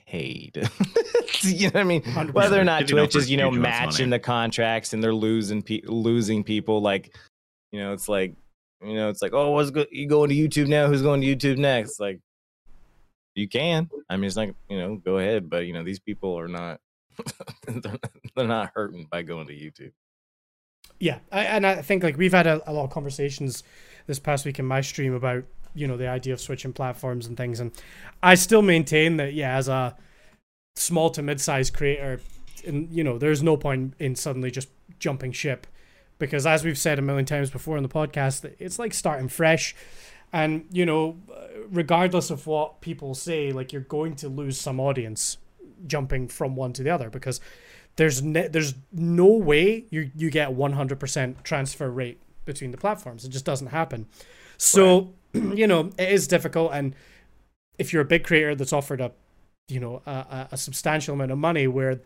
[0.07, 0.57] paid.
[1.43, 2.03] you know what I mean?
[2.03, 2.33] 100%.
[2.33, 6.45] Whether or not Twitch is, you know, matching the contracts and they're losing pe- losing
[6.45, 7.17] people, like,
[7.71, 8.35] you know, it's like,
[8.85, 9.89] you know, it's like, oh, what's good?
[9.91, 10.89] You going to YouTube now?
[10.89, 12.01] Who's going to YouTube next?
[12.01, 12.21] Like,
[13.35, 13.89] you can.
[14.09, 16.81] I mean, it's like you know, go ahead, but you know, these people are not.
[17.67, 19.93] they're not hurting by going to YouTube.
[20.99, 23.63] Yeah, I, and I think like we've had a, a lot of conversations
[24.07, 27.37] this past week in my stream about you know the idea of switching platforms and
[27.37, 27.73] things, and
[28.23, 29.97] I still maintain that yeah, as a
[30.77, 32.21] small to mid-sized creator,
[32.67, 34.69] and you know, there's no point in suddenly just
[34.99, 35.67] jumping ship
[36.23, 39.75] because as we've said a million times before in the podcast, it's like starting fresh
[40.33, 41.17] and you know
[41.71, 45.39] regardless of what people say like you're going to lose some audience
[45.87, 47.41] jumping from one to the other because
[47.97, 53.25] there's ne- there's no way you you get 100% transfer rate between the platforms.
[53.25, 54.07] It just doesn't happen.
[54.57, 55.57] So right.
[55.59, 56.73] you know it is difficult.
[56.73, 56.95] And
[57.79, 59.13] if you're a big creator that's offered a
[59.69, 62.01] you know a, a substantial amount of money where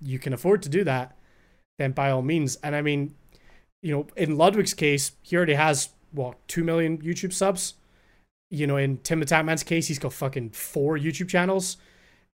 [0.00, 1.16] you can afford to do that
[1.78, 2.56] then by all means.
[2.62, 3.14] And i mean
[3.82, 7.74] you know in ludwig's case he already has what two million YouTube subs.
[8.50, 11.76] You know, in Tim the Tatman's case, he's got fucking four YouTube channels.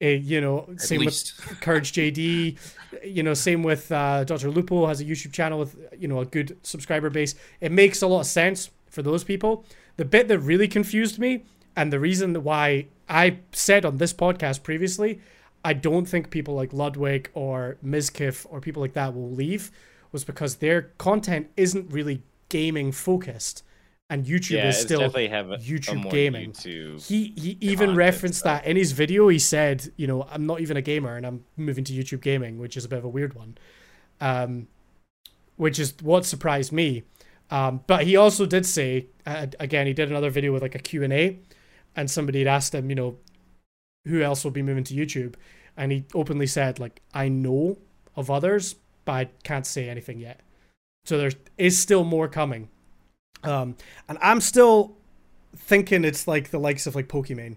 [0.02, 1.48] Uh, you know, At same least.
[1.48, 2.58] with Courage JD.
[3.04, 4.50] You know, same with uh, Dr.
[4.50, 7.34] Lupo has a YouTube channel with you know a good subscriber base.
[7.60, 9.64] It makes a lot of sense for those people.
[9.96, 11.44] The bit that really confused me,
[11.76, 15.20] and the reason why I said on this podcast previously,
[15.64, 19.70] I don't think people like Ludwig or Mizkif or people like that will leave,
[20.12, 23.63] was because their content isn't really gaming focused,
[24.10, 26.52] and YouTube yeah, is still YouTube gaming.
[26.52, 28.62] YouTube he he even referenced stuff.
[28.62, 29.28] that in his video.
[29.28, 32.58] He said, you know, I'm not even a gamer and I'm moving to YouTube gaming,
[32.58, 33.56] which is a bit of a weird one.
[34.20, 34.68] Um,
[35.56, 37.04] which is what surprised me.
[37.50, 40.78] Um, but he also did say, uh, again, he did another video with like a
[40.78, 41.38] Q&A
[41.94, 43.16] and somebody had asked him, you know,
[44.06, 45.34] who else will be moving to YouTube?
[45.76, 47.78] And he openly said, like, I know
[48.16, 50.40] of others, but I can't say anything yet.
[51.04, 52.68] So there is still more coming.
[53.44, 53.76] Um,
[54.08, 54.96] and I'm still
[55.56, 57.56] thinking it's like the likes of like Pokimane.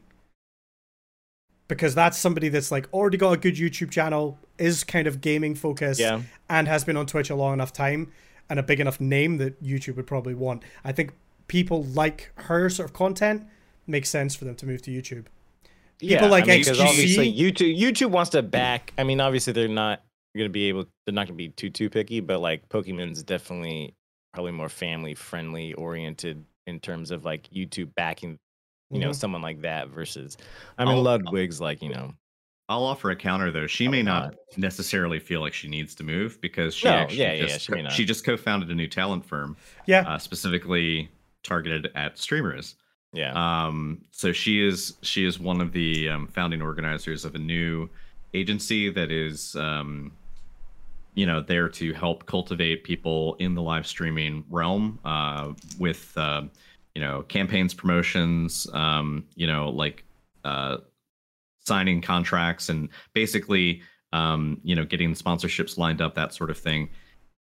[1.68, 5.54] Because that's somebody that's like already got a good YouTube channel, is kind of gaming
[5.54, 6.22] focused, yeah.
[6.50, 8.12] and has been on Twitch a long enough time
[8.50, 10.64] and a big enough name that YouTube would probably want.
[10.86, 11.14] I think
[11.48, 13.46] people like her sort of content
[13.86, 15.26] makes sense for them to move to YouTube.
[16.00, 18.94] People yeah, like I mean, XQC, obviously YouTube YouTube wants to back.
[18.98, 20.04] I mean, obviously they're not
[20.38, 23.24] going to be able they're not going to be too too picky but like Pokimane's
[23.24, 23.96] definitely
[24.38, 28.38] probably more family friendly oriented in terms of like youtube backing
[28.92, 29.08] you mm-hmm.
[29.08, 30.38] know someone like that versus
[30.78, 32.14] i mean I'll, ludwig's like you know
[32.70, 33.66] I'll offer a counter though.
[33.66, 37.20] She may not, not necessarily feel like she needs to move because she no, actually
[37.20, 39.56] yeah, just, yeah, she, she, just co-founded a new talent firm.
[39.86, 40.02] Yeah.
[40.02, 41.10] Uh, specifically
[41.44, 42.76] targeted at streamers.
[43.14, 43.32] Yeah.
[43.32, 44.02] Um.
[44.12, 47.90] So she is she is one of the um, founding organizers of a new
[48.34, 50.12] agency that is um
[51.18, 56.44] you know there to help cultivate people in the live streaming realm uh, with uh,
[56.94, 60.06] you know campaigns, promotions, um, you know like
[60.46, 60.78] uh,
[61.66, 63.82] signing contracts, and basically
[64.14, 66.88] um, you know getting sponsorships lined up, that sort of thing.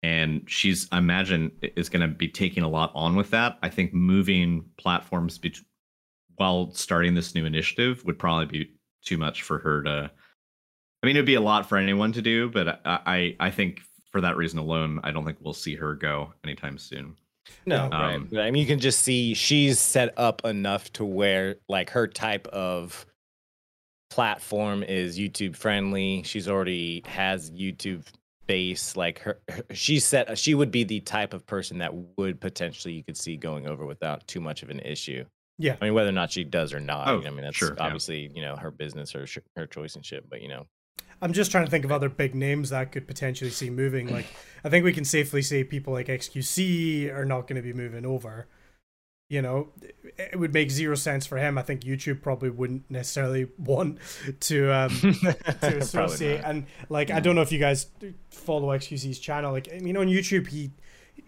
[0.03, 3.57] And she's, I imagine, is going to be taking a lot on with that.
[3.63, 5.55] I think moving platforms be-
[6.35, 8.71] while starting this new initiative would probably be
[9.03, 10.11] too much for her to
[11.05, 13.81] I mean, it'd be a lot for anyone to do, but I, I, I think
[14.11, 17.15] for that reason alone, I don't think we'll see her go anytime soon.
[17.67, 18.47] No, Um, right.
[18.47, 22.47] I mean, you can just see she's set up enough to where like her type
[22.47, 23.05] of
[24.09, 26.23] platform is YouTube friendly.
[26.23, 28.03] She's already has YouTube
[28.47, 28.95] base.
[28.95, 30.35] Like her, her she's set.
[30.39, 33.85] She would be the type of person that would potentially you could see going over
[33.85, 35.23] without too much of an issue.
[35.59, 35.75] Yeah.
[35.79, 37.07] I mean, whether or not she does or not.
[37.09, 37.83] Oh, I mean, that's sure, yeah.
[37.83, 40.27] obviously you know her business or her choice and shit.
[40.27, 40.65] But you know,
[41.21, 44.12] I'm just trying to think of other big names that could potentially see moving.
[44.12, 44.25] Like,
[44.63, 48.06] I think we can safely say people like XQC are not going to be moving
[48.06, 48.47] over.
[49.28, 49.69] You know,
[50.17, 51.58] it would make zero sense for him.
[51.58, 53.97] I think YouTube probably wouldn't necessarily want
[54.41, 54.89] to um,
[55.62, 56.41] to associate.
[56.43, 57.88] And like, I don't know if you guys
[58.30, 59.51] follow XQC's channel.
[59.51, 60.71] Like, you know, on YouTube, he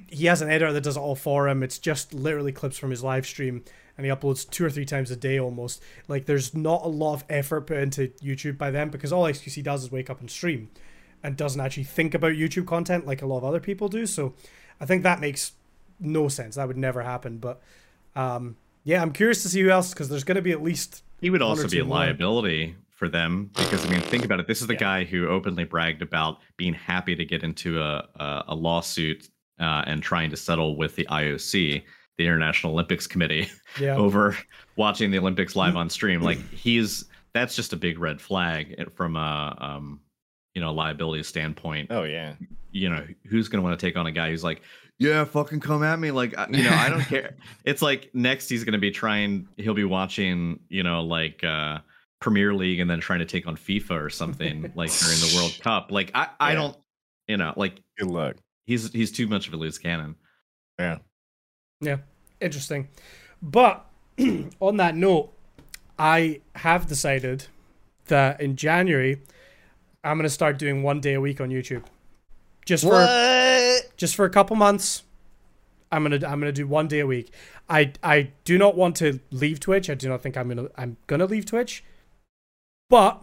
[0.07, 1.63] he has an editor that does it all for him.
[1.63, 3.63] It's just literally clips from his live stream,
[3.97, 5.81] and he uploads two or three times a day almost.
[6.07, 9.63] Like, there's not a lot of effort put into YouTube by them because all XQC
[9.63, 10.69] does is wake up and stream,
[11.23, 14.05] and doesn't actually think about YouTube content like a lot of other people do.
[14.05, 14.33] So,
[14.79, 15.53] I think that makes
[15.99, 16.55] no sense.
[16.55, 17.39] That would never happen.
[17.39, 17.59] But
[18.15, 21.03] um, yeah, I'm curious to see who else because there's going to be at least
[21.19, 21.97] He would also be a more.
[21.97, 24.47] liability for them because I mean, think about it.
[24.47, 24.79] This is the Yeah.
[24.79, 29.29] guy who openly bragged about being happy to get into a a, a lawsuit
[29.59, 31.83] uh, and trying to settle with the IOC,
[32.17, 33.49] the International Olympics Committee,
[33.79, 33.95] yeah.
[33.95, 34.35] over
[34.75, 35.77] watching the Olympics live Mm.
[35.77, 36.21] on stream.
[36.21, 39.99] Like he's that's just a big red flag from a um,
[40.55, 41.91] you know liability standpoint.
[41.91, 42.33] oh yeah,
[42.71, 44.61] you know who's going to want to take on a guy who's like
[44.99, 48.63] yeah fucking come at me like you know i don't care it's like next he's
[48.63, 51.77] going to be trying he'll be watching you know like uh
[52.19, 55.55] premier league and then trying to take on fifa or something like during the world
[55.61, 56.55] cup like i i Yeah.
[56.55, 56.77] don't
[57.27, 58.37] you know like good luck.
[58.65, 60.15] he's he's too much of a loose cannon
[60.79, 60.97] Yeah.
[61.81, 61.97] Yeah,
[62.41, 62.87] interesting.
[63.41, 63.85] But
[64.59, 65.31] on that note,
[65.99, 67.47] I have decided
[68.07, 69.21] that in January,
[70.03, 71.83] I'm gonna start doing one day a week on YouTube,
[72.65, 73.91] just for What?
[73.97, 75.03] just for a couple months.
[75.91, 77.31] I'm gonna I'm gonna do one day a week.
[77.69, 79.89] I I do not want to leave Twitch.
[79.89, 81.83] I do not think I'm gonna I'm gonna leave Twitch.
[82.89, 83.21] But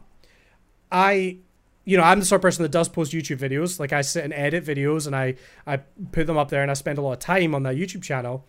[0.92, 1.38] I
[1.84, 3.78] you know, I'm the sort of person that does post YouTube videos.
[3.78, 5.34] Like I sit and edit videos and I
[5.66, 5.78] I
[6.12, 8.46] put them up there and I spend a lot of time on that YouTube channel.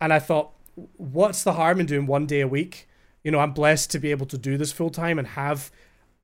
[0.00, 0.52] And I thought,
[0.96, 2.88] what's the harm in doing one day a week?
[3.24, 5.70] You know, I'm blessed to be able to do this full time and have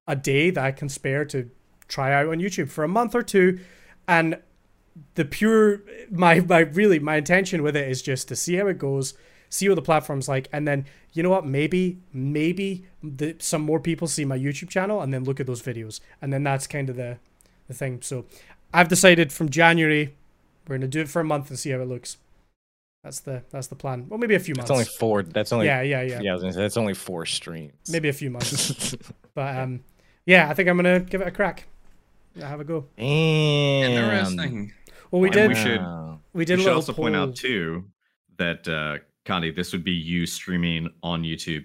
[0.07, 1.51] a day that I can spare to
[1.89, 3.59] try out on YouTube for a month or two.
[4.07, 4.39] And
[5.15, 8.79] the pure my my really my intention with it is just to see how it
[8.79, 9.15] goes,
[9.53, 11.45] see what the platform's like, and then you know what?
[11.45, 15.63] Maybe maybe the, some more people see my YouTube channel and then look at those
[15.63, 17.19] videos, and then that's kind of the
[17.69, 18.01] the thing.
[18.03, 18.25] So
[18.73, 20.15] I've decided from January
[20.67, 22.17] we're gonna do it for a month and see how it looks.
[23.05, 24.07] That's the that's the plan.
[24.09, 24.69] Well, maybe a few months.
[24.71, 25.23] That's only four.
[25.23, 26.31] That's only yeah, yeah, yeah, yeah.
[26.31, 27.73] I was gonna say that's only four streams.
[27.91, 28.95] Maybe a few months.
[29.35, 29.81] but um,
[30.25, 31.67] yeah, I think I'm gonna give it a crack.
[32.35, 32.87] Yeah, have a go.
[32.97, 33.91] Damn.
[33.91, 34.73] Interesting.
[35.11, 35.85] Well, we did we should-
[36.33, 37.85] we did we a should little also point out too
[38.39, 41.65] that uh Condi, this would be you streaming on youtube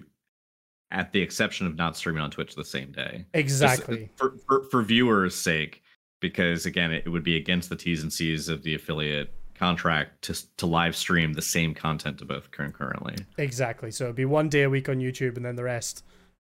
[0.90, 4.08] at the exception of not streaming on twitch the same day uh, exactly.
[4.16, 5.82] for, for for viewers sake
[6.20, 10.22] because again it, it would be against the t's and c's of the affiliate contract
[10.22, 13.90] to to live stream the same content to both concurrently Exactly.
[13.90, 16.04] So it'd be one day a week on YouTube and then the rest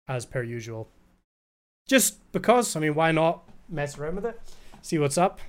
[0.09, 0.89] as per usual.
[1.89, 4.41] Just because, I mean, why not mess around with it?
[4.83, 5.41] See what's up.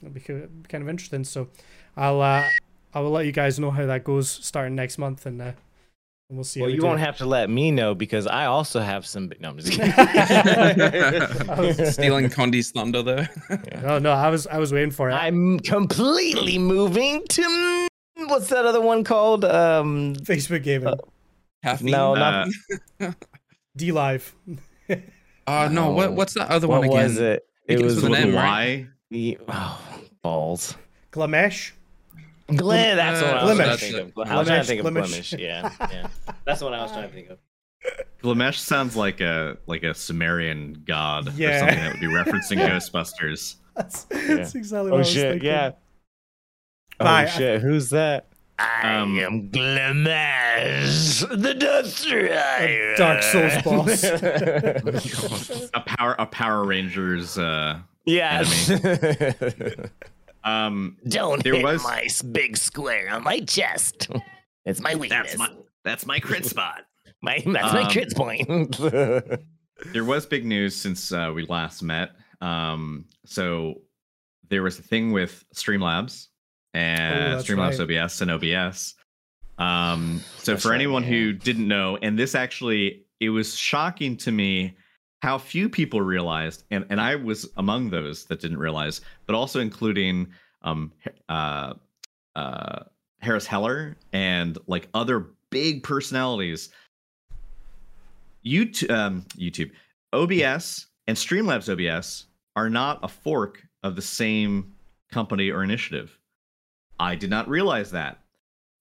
[0.00, 1.24] It'll be kind of interesting.
[1.24, 1.48] So
[1.96, 2.48] I'll uh
[2.94, 5.52] I will let you guys know how that goes starting next month and uh
[6.28, 6.86] and we'll see Well, how we you do.
[6.86, 9.30] won't have to let me know because I also have some.
[9.40, 9.92] No, I'm just kidding.
[11.92, 13.28] Stealing Condi's thunder there.
[13.82, 15.14] No, no, I was I was waiting for it.
[15.14, 17.88] I'm completely moving to
[18.28, 19.44] what's that other one called?
[19.44, 20.88] Um, Facebook gaming.
[20.88, 20.96] Uh,
[21.62, 21.90] Caffeine.
[21.90, 22.48] no, Uh,
[23.00, 23.14] not
[23.76, 24.34] D Live.
[25.46, 25.90] Uh, no.
[25.90, 26.12] What, Oh.
[26.12, 27.02] what's that other what one again?
[27.04, 27.42] was it?
[27.68, 28.86] It Begins was with an with M, a right?
[29.10, 29.80] y oh,
[30.22, 30.76] balls.
[31.12, 31.72] Glamesh.
[32.56, 33.78] Glenn, that's what I was trying to Glimesh.
[33.90, 34.28] think of.
[34.30, 34.92] I was trying to think of Glimesh.
[35.08, 35.32] blemish.
[35.34, 36.06] Yeah, yeah.
[36.44, 37.38] That's what I was trying to think of.
[38.22, 41.40] Glamesh sounds like a like a sumerian god or something
[41.78, 45.30] that would be referencing ghostbusters That's, that's exactly what I Oh was shit!
[45.32, 45.46] thinking.
[45.48, 45.72] Yeah.
[47.00, 47.26] Oh Bye.
[47.26, 47.60] shit!
[47.60, 48.28] Who's that?
[48.58, 52.94] I Um, am Glamash, the Death Rider.
[52.96, 54.04] Dark Souls boss.
[55.74, 58.44] a power a power rangers uh Yeah.
[60.44, 64.08] Um, Don't There hit was- my s- big square on my chest.
[64.64, 65.34] It's my weakness.
[65.34, 65.50] that's my
[65.84, 66.82] that's my crit spot.
[67.22, 68.78] my that's my um, crit point.
[69.92, 72.10] There was big news since uh, we last met.
[72.40, 73.80] Um, so
[74.48, 76.28] there was a thing with Streamlabs
[76.74, 78.00] and Oh, Streamlabs right.
[78.04, 78.94] OBS and OBS.
[79.58, 84.16] Um, so That's for right, anyone who didn't know, and this actually, it was shocking
[84.18, 84.76] to me
[85.20, 89.00] how few people realized, and, and I was among those that didn't realize,
[89.32, 90.28] but also including
[90.60, 90.92] um,
[91.30, 91.72] uh,
[92.36, 92.80] uh,
[93.20, 96.68] Harris Heller and like other big personalities.
[98.44, 99.70] YouTube, um, YouTube,
[100.12, 104.74] OBS and Streamlabs OBS are not a fork of the same
[105.10, 106.18] company or initiative.
[107.00, 108.18] I did not realize that.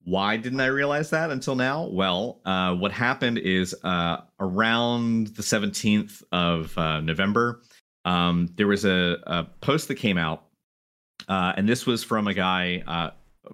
[0.03, 1.87] Why didn't I realize that until now?
[1.87, 7.61] Well, uh, what happened is uh, around the 17th of uh, November,
[8.05, 10.45] um, there was a, a post that came out,
[11.27, 13.11] uh, and this was from a guy uh,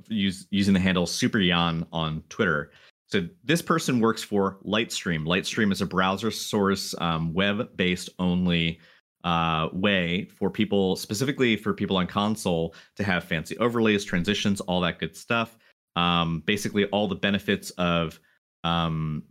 [0.07, 2.71] use, using the handle SuperYan on Twitter.
[3.07, 5.25] So this person works for Lightstream.
[5.25, 8.79] Lightstream is a browser source, um, web-based only
[9.23, 14.81] uh, way for people, specifically for people on console, to have fancy overlays, transitions, all
[14.81, 15.57] that good stuff.
[15.95, 18.19] Um, basically, all the benefits of
[18.63, 19.23] um,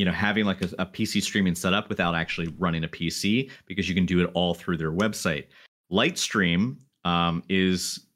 [0.00, 3.86] you know having like a, a PC streaming setup without actually running a PC because
[3.86, 5.48] you can do it all through their website.
[5.92, 8.06] Lightstream um, is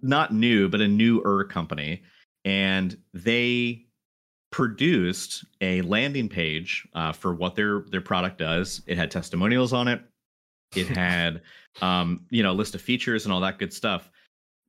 [0.00, 2.04] not new, but a newer company,
[2.44, 3.84] and they
[4.52, 8.80] produced a landing page uh, for what their their product does.
[8.86, 10.00] It had testimonials on it.
[10.76, 11.42] It had
[11.82, 14.08] um, you know a list of features and all that good stuff.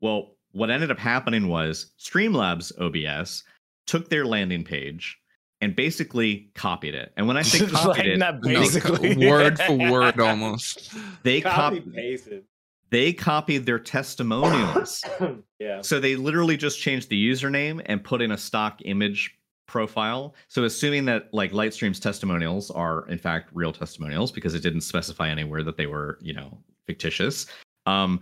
[0.02, 3.44] Well, what ended up happening was Streamlabs OBS
[3.86, 5.20] took their landing page
[5.62, 7.12] and basically copied it.
[7.18, 9.16] And when I say copied Like, it, not No, basically.
[9.30, 10.94] word for word almost.
[11.24, 12.44] they Copy copied pasted.
[12.90, 15.04] they copied their testimonials.
[15.60, 15.82] yeah.
[15.82, 19.36] So they literally just changed the username and put in a stock image
[19.68, 20.34] profile.
[20.48, 25.30] So assuming that like Lightstream's testimonials are in fact real testimonials because it didn't specify
[25.30, 27.46] anywhere that they were, you know, fictitious.
[27.86, 28.20] Um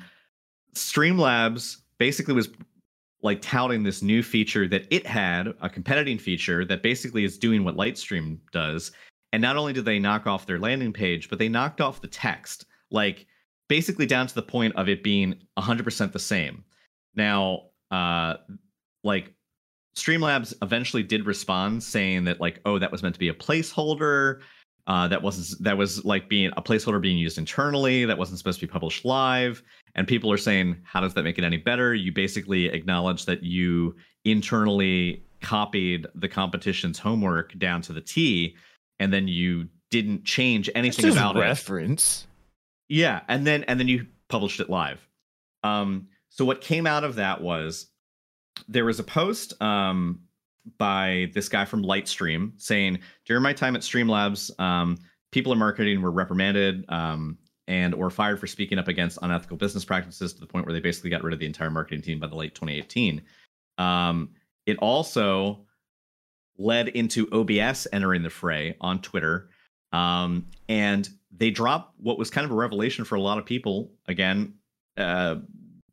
[0.74, 2.50] Streamlabs basically was
[3.24, 7.64] like touting this new feature that it had, a competing feature that basically is doing
[7.64, 8.92] what Lightstream does.
[9.34, 12.08] And not only did they knock off their landing page, but they knocked off the
[12.08, 12.66] text.
[12.92, 13.26] Like
[13.68, 16.64] basically down to the point of it being 100% the same.
[17.16, 18.36] Now, uh,
[19.04, 19.34] like
[19.98, 24.42] Streamlabs eventually did respond saying that like, oh, that was meant to be a placeholder.
[24.88, 28.06] Uh, that wasn't that was like being a placeholder being used internally.
[28.06, 29.62] That wasn't supposed to be published live.
[29.96, 31.94] And people are saying, how does that make it any better?
[31.94, 38.56] You basically acknowledge that you internally copied the competition's homework down to the T,
[39.00, 41.40] and then you didn't change anything about it.
[41.40, 42.26] reference.
[42.88, 45.06] Yeah, and then and then you published it live.
[45.64, 47.88] Um, so what came out of that was
[48.70, 50.22] there was a post um,
[50.78, 54.98] by this guy from Lightstream saying during my time at Streamlabs, um,
[55.32, 59.86] people in marketing were reprimanded um, and or fired for speaking up against unethical business
[59.86, 62.28] practices to the point where they basically got rid of the entire marketing team by
[62.28, 63.22] the late 2018.
[63.78, 64.30] Um,
[64.66, 65.66] it also
[66.58, 69.50] led into OBS entering the fray on Twitter.
[69.94, 73.92] Um, and they dropped what was kind of a revelation for a lot of people.
[74.08, 74.56] Again,
[74.98, 75.36] uh,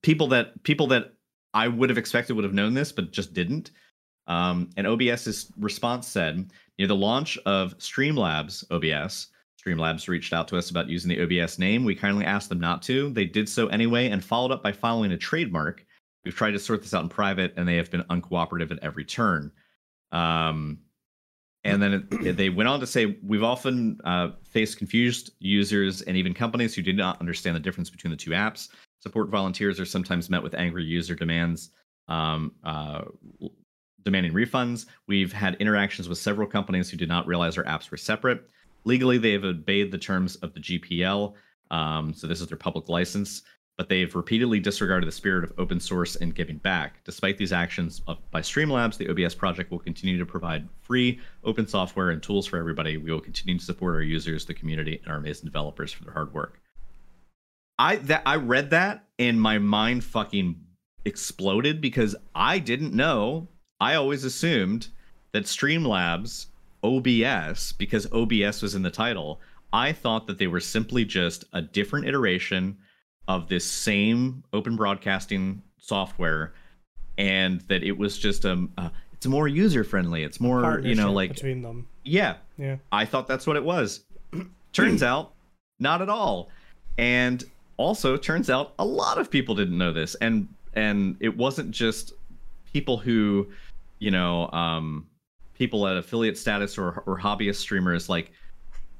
[0.02, 1.12] people that people that
[1.52, 3.70] I would have expected would have known this, but just didn't.
[4.26, 9.28] Um, and OBS's response said, near the launch of Streamlabs OBS,
[9.64, 11.84] Streamlabs reached out to us about using the OBS name.
[11.84, 13.10] We kindly asked them not to.
[13.10, 15.84] They did so anyway and followed up by following a trademark.
[16.24, 19.04] We've tried to sort this out in private, and they have been uncooperative at every
[19.04, 19.52] turn.
[20.12, 20.78] Um,
[21.64, 26.16] and then it, they went on to say, we've often uh, faced confused users and
[26.16, 28.68] even companies who did not understand the difference between the two apps.
[29.00, 31.70] Support volunteers are sometimes met with angry user demands,
[32.08, 33.02] um, uh,
[34.04, 34.86] demanding refunds.
[35.06, 38.48] We've had interactions with several companies who did not realize our apps were separate.
[38.84, 41.34] Legally, they have obeyed the terms of the GPL.
[41.70, 43.42] Um, so this is their public license
[43.76, 47.02] but they've repeatedly disregarded the spirit of open source and giving back.
[47.05, 51.66] Despite these actions of, by Streamlabs, the OBS project will continue to provide free open
[51.66, 52.96] software and tools for everybody.
[52.96, 56.12] We will continue to support our users, the community, and our amazing developers for their
[56.12, 56.61] hard work.
[57.78, 60.61] I that I read that and my mind fucking
[61.05, 63.48] exploded because I didn't know.
[63.81, 64.89] I always assumed
[65.33, 66.47] that Streamlabs
[66.83, 69.41] OBS because OBS was in the title.
[69.72, 72.77] I thought that they were simply just a different iteration
[73.27, 76.53] of this same open broadcasting software
[77.18, 81.12] and that it was just um uh, it's more user friendly it's more you know
[81.12, 81.87] like between them.
[82.05, 82.77] yeah Yeah.
[82.93, 84.01] i thought that's what it was
[84.72, 85.33] turns out
[85.79, 86.51] not at all
[86.99, 87.45] and
[87.77, 92.12] also turns out a lot of people didn't know this and and it wasn't just
[92.75, 93.47] people who
[94.01, 95.07] you know um
[95.55, 98.33] people at affiliate status or, or hobbyist streamers like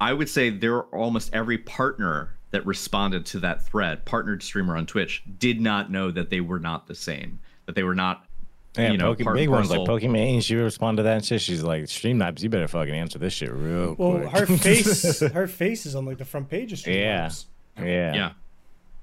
[0.01, 4.77] i would say there are almost every partner that responded to that thread partnered streamer
[4.77, 8.25] on twitch did not know that they were not the same that they were not
[8.77, 9.99] Yeah, you know, Poke- part big and ones like parcel.
[9.99, 10.43] Pokimane.
[10.43, 11.41] She would respond to that and shit.
[11.41, 14.31] She's like, Streamlabs, you better fucking answer this shit real Well, quick.
[14.31, 17.31] her face, her face is on like the front page of Yeah.
[17.79, 18.14] Yeah.
[18.14, 18.31] yeah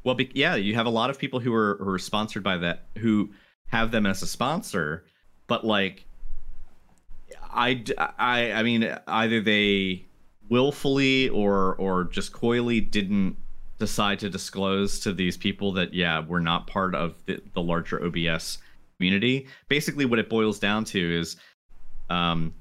[0.04, 2.58] well be, yeah you have a lot of people who are who are sponsored by
[2.58, 3.30] that who
[3.72, 5.06] have them as a sponsor
[5.48, 6.06] but like
[7.54, 10.06] I, I, I mean either they
[10.50, 13.36] willfully or or just coyly didn't
[13.80, 18.04] decide to disclose to these people that yeah we're not part of the, the larger
[18.04, 18.60] obs
[18.98, 21.38] community basically what it boils down to is
[22.10, 22.54] um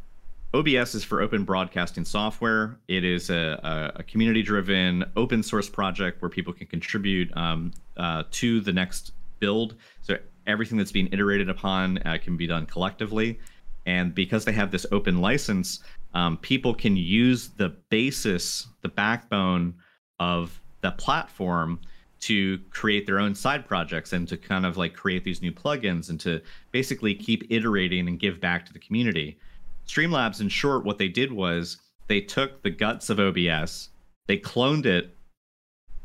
[0.53, 2.77] OBS is for open broadcasting software.
[2.89, 8.25] It is a, a, a community-driven open source project where people can contribute um, uh,
[8.33, 9.77] to the next build.
[10.03, 13.39] So everything that's being iterated upon uh, can be done collectively.
[13.87, 15.81] And because they have this open license,
[16.15, 19.75] um, people can use the basis, the backbone
[20.19, 21.81] of the platform
[22.21, 26.11] to create their own side projects and to kind of like create these new plugins
[26.11, 29.39] and to basically keep iterating and give back to the community.
[29.87, 31.79] Streamlabs, in short, what they did was
[32.09, 33.89] they took the guts of OBS,
[34.27, 35.17] they cloned it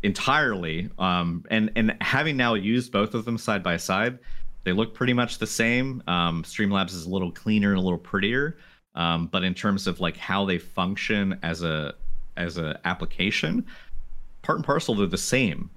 [0.06, 4.20] entirely, um, and and having now used both of them side by side,
[4.64, 6.02] they look pretty much the same.
[6.08, 8.58] Um, Streamlabs is a little cleaner and a little prettier,
[8.94, 11.96] um, but in terms of like how they function as a
[12.38, 13.66] as a application,
[14.44, 15.70] part and parcel they're the same.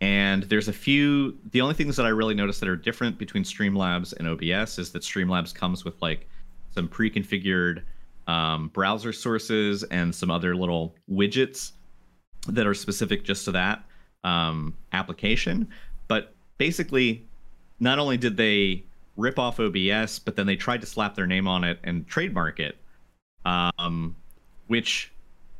[0.00, 1.36] And there's a few.
[1.52, 4.90] The only things that I really noticed that are different between Streamlabs and OBS is
[4.92, 6.28] that Streamlabs comes with like
[6.70, 7.82] some pre-configured
[8.26, 11.72] um, browser sources and some other little widgets
[12.48, 13.84] that are specific just to that
[14.24, 15.68] um, application.
[16.08, 17.26] But basically,
[17.80, 18.84] not only did they
[19.16, 22.60] rip off OBS, but then they tried to slap their name on it and trademark
[22.60, 22.76] it,
[23.44, 24.14] um,
[24.66, 25.12] which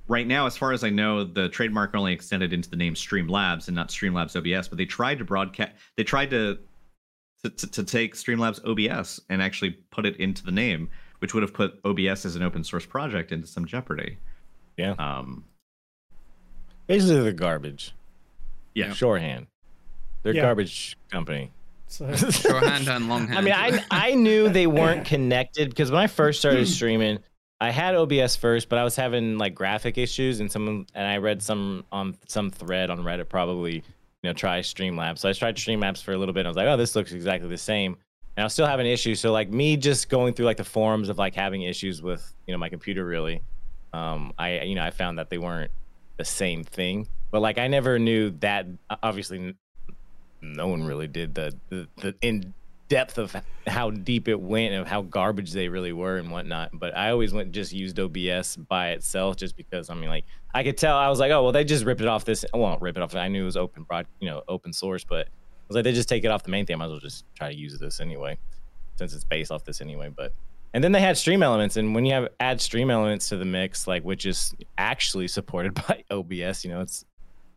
[0.09, 3.69] right now, as far as I know, the trademark only extended into the name Streamlabs
[3.69, 4.69] and not Streamlabs OBS.
[4.69, 6.59] But they tried to broadcast, they tried to
[7.43, 11.43] to, to, to take Streamlabs OBS and actually put it into the name, which would
[11.43, 14.19] have put OBS as an open source project into some jeopardy.
[14.77, 14.93] Yeah.
[14.99, 15.45] Um,
[16.87, 17.93] Basically, they're garbage.
[18.75, 18.93] Yeah.
[18.93, 19.47] Shorthand.
[20.23, 20.43] They're Yeah.
[20.43, 21.51] garbage company.
[21.89, 23.39] So, Shorthand and longhand.
[23.39, 27.21] I mean, I I knew they weren't connected because when I first started streaming,
[27.61, 31.19] I had OBS first, but I was having like graphic issues, and someone and I
[31.19, 33.83] read some on some thread on Reddit probably, you
[34.25, 35.19] know, try Streamlabs.
[35.19, 36.41] So I tried Streamlabs for a little bit.
[36.41, 37.93] And I was like, oh, this looks exactly the same,
[38.37, 39.21] and I was still having issues.
[39.21, 42.53] So like me just going through like the forums of like having issues with you
[42.53, 43.43] know my computer really,
[43.93, 45.71] um, I you know I found that they weren't
[46.17, 47.09] the same thing.
[47.31, 48.67] But like I never knew that.
[49.03, 49.55] Obviously,
[50.41, 52.55] no one really did the the, the in
[52.89, 53.35] depth of
[53.67, 56.71] how deep it went and how garbage they really were and whatnot.
[56.73, 60.63] But I always went just used OBS by itself just because I mean like I
[60.63, 62.97] could tell I was like, oh well they just ripped it off this well rip
[62.97, 63.15] it off.
[63.15, 65.93] I knew it was open broad you know, open source, but I was like they
[65.93, 66.75] just take it off the main thing.
[66.75, 68.39] I might as well just try to use this anyway.
[68.97, 70.11] Since it's based off this anyway.
[70.15, 70.33] But
[70.75, 73.45] and then they had stream elements, and when you have add stream elements to the
[73.45, 77.05] mix, like which is actually supported by OBS, you know, it's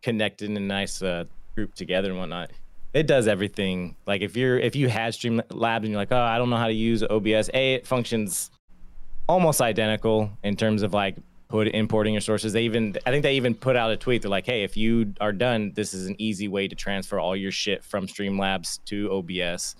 [0.01, 2.51] connected in a nice uh, group together and whatnot
[2.93, 3.95] it does everything.
[4.05, 6.67] Like if you're if you had Streamlabs and you're like, oh, I don't know how
[6.67, 7.49] to use OBS.
[7.53, 8.51] A, it functions
[9.27, 11.15] almost identical in terms of like
[11.49, 12.53] put importing your sources.
[12.53, 14.23] They even I think they even put out a tweet.
[14.23, 17.35] They're like, hey, if you are done, this is an easy way to transfer all
[17.35, 19.75] your shit from Streamlabs to OBS,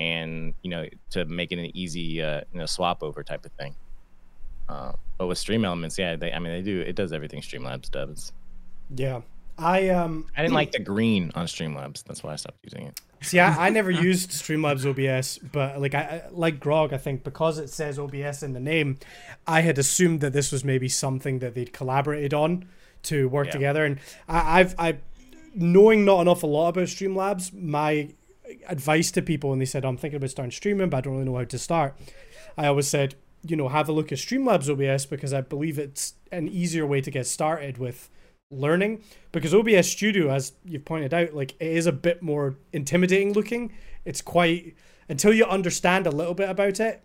[0.00, 3.52] and you know to make it an easy uh, you know swap over type of
[3.52, 3.76] thing.
[4.68, 7.90] Uh, but with Stream Elements, yeah, they I mean they do it does everything Streamlabs
[7.90, 8.32] does.
[8.96, 9.20] yeah,
[9.58, 12.02] I um I didn't like the green on Streamlabs.
[12.04, 13.00] That's why I stopped using it.
[13.20, 13.38] see.
[13.40, 17.68] I, I never used Streamlabs OBS, but like I like Grog, I think because it
[17.68, 18.98] says OBS in the name,
[19.46, 22.66] I had assumed that this was maybe something that they'd collaborated on
[23.04, 23.52] to work Yeah.
[23.52, 23.84] together.
[23.84, 23.98] And
[24.28, 24.98] I, I've I
[25.54, 28.10] knowing not enough a lot about Streamlabs, my
[28.68, 31.14] advice to people and they said oh, I'm thinking about starting streaming, but I don't
[31.14, 31.96] really know how to start.
[32.56, 33.14] I always said,
[33.46, 37.00] you know, have a look at Streamlabs OBS because I believe it's an easier way
[37.00, 38.10] to get started with
[38.50, 39.02] learning.
[39.32, 43.72] Because OBS Studio, as you've pointed out, like it is a bit more intimidating looking.
[44.04, 44.74] It's quite
[45.08, 47.02] until you understand a little bit about it,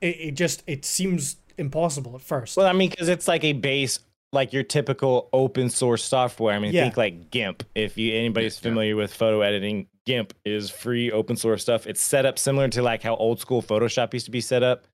[0.00, 2.56] it, it just it seems impossible at first.
[2.56, 3.98] Well, I mean, because it's like a base,
[4.32, 6.54] like your typical open source software.
[6.54, 6.82] I mean, Yeah.
[6.84, 7.62] think like GIMP.
[7.74, 8.68] If you anybody's Yeah.
[8.70, 11.86] familiar with photo editing, GIMP is free open source stuff.
[11.86, 14.86] It's set up similar to like how old school Photoshop used to be set up.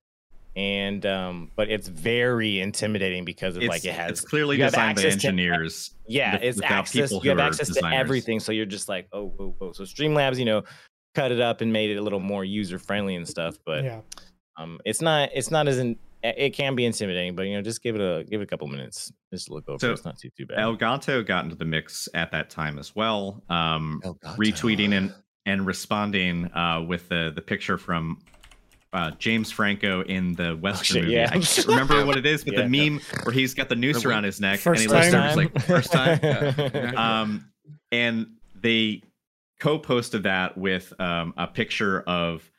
[0.57, 4.95] and um, but it's very intimidating because of It's, like it has it's clearly designed
[4.95, 5.91] by access to- engineers.
[6.07, 7.11] yeah, with- it's access.
[7.11, 9.73] You have who are access to everything, so you're just like, oh, whoa, whoa.
[9.73, 10.63] So Streamlabs, you know,
[11.13, 13.57] cut it up and made it a little more user friendly and stuff.
[13.65, 13.99] But yeah.
[14.55, 15.29] um, it's not.
[15.33, 15.97] It's not as in.
[16.37, 18.67] It can be intimidating, but you know, just give it a give it a couple
[18.67, 19.11] minutes.
[19.31, 19.79] Just look over.
[19.79, 19.91] So.
[19.91, 20.57] It's not too too bad.
[20.59, 24.35] Elgato got into the mix at that time as well, um, Elgato.
[24.37, 25.13] retweeting and
[25.45, 28.19] and responding uh, with the the picture from
[28.93, 31.15] uh, James Franco in the Western shit, movie.
[31.15, 31.29] yeah.
[31.31, 32.61] I can't remember what it is, but Yeah.
[32.67, 35.11] the meme where he's got the noose The around his neck First and he looks
[35.11, 35.27] time.
[35.27, 36.19] he's like first time.
[36.23, 37.21] Yeah.
[37.21, 37.49] um,
[37.91, 39.01] and they
[39.59, 42.49] co-posted that with um, a picture of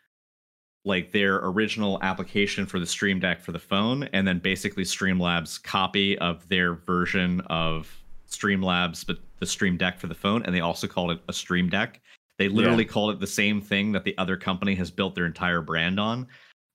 [0.87, 5.62] like their original application for the Stream Deck for the phone, and then basically Streamlabs
[5.62, 7.93] copy of their version of
[8.30, 11.68] Streamlabs, but the Stream Deck for the phone, and they also called it a Stream
[11.68, 12.01] Deck.
[12.39, 15.61] They literally called it the same thing that the other company has built their entire
[15.61, 16.28] brand on.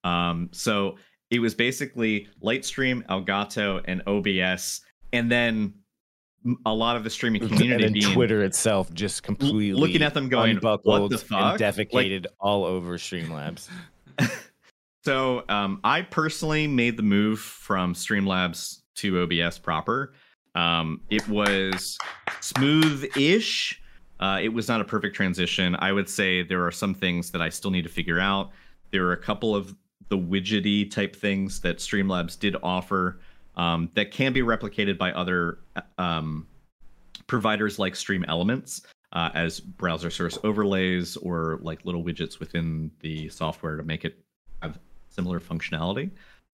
[0.04, 0.98] Um, so
[1.30, 4.82] it was basically Lightstream, Elgato, and OBS,
[5.14, 5.74] and then
[6.66, 10.28] a lot of the streaming community and being Twitter itself just completely looking at them
[10.28, 13.70] going, "What the fuck?" and defecated all over Streamlabs.
[15.04, 20.14] So um, I personally made the move from Streamlabs to OBS proper.
[20.54, 21.98] Um, it was
[22.40, 23.82] smooth-ish.
[24.20, 25.76] Uh, it was not a perfect transition.
[25.80, 28.52] I would say there are some things that I still need to figure out.
[28.92, 29.76] There are a couple of
[30.10, 33.22] the widgety type things that Streamlabs did offer
[33.56, 35.60] um, that can be replicated by other
[35.98, 36.46] um,
[37.26, 38.84] providers like Stream Elements
[39.14, 44.18] uh, as browser source overlays or like little widgets within the software to make it
[44.62, 46.10] have similar functionality.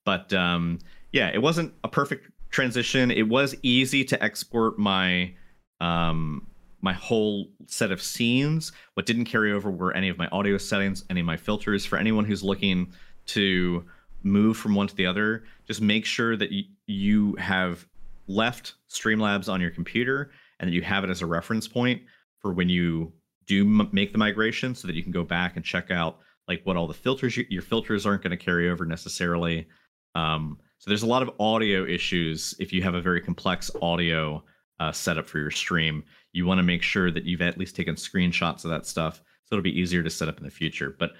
[0.06, 0.80] But um,
[1.12, 3.12] yeah, it wasn't a perfect transition.
[3.12, 5.34] It was easy to export my
[5.80, 6.48] um,
[6.82, 8.72] my whole set of scenes.
[8.94, 11.86] What didn't carry over were any of my audio settings, any of my filters.
[11.86, 12.92] For anyone who's looking
[13.28, 13.84] to
[14.24, 17.86] move from one to the other, just make sure that y- you have
[18.28, 22.02] left Streamlabs on your computer and that you have it as a reference point
[22.42, 23.12] for when you
[23.46, 26.62] do m- make the migration so that you can go back and check out like
[26.66, 29.68] what all the filters you, your filters aren't going to carry over necessarily.
[30.16, 34.44] Um, so there's a lot of audio issues if you have a very complex audio
[34.80, 36.04] uh, setup for your stream.
[36.34, 39.56] You want to make sure that you've at least taken screenshots of that stuff so
[39.56, 40.96] it'll be easier to set up in the future.
[40.98, 41.12] But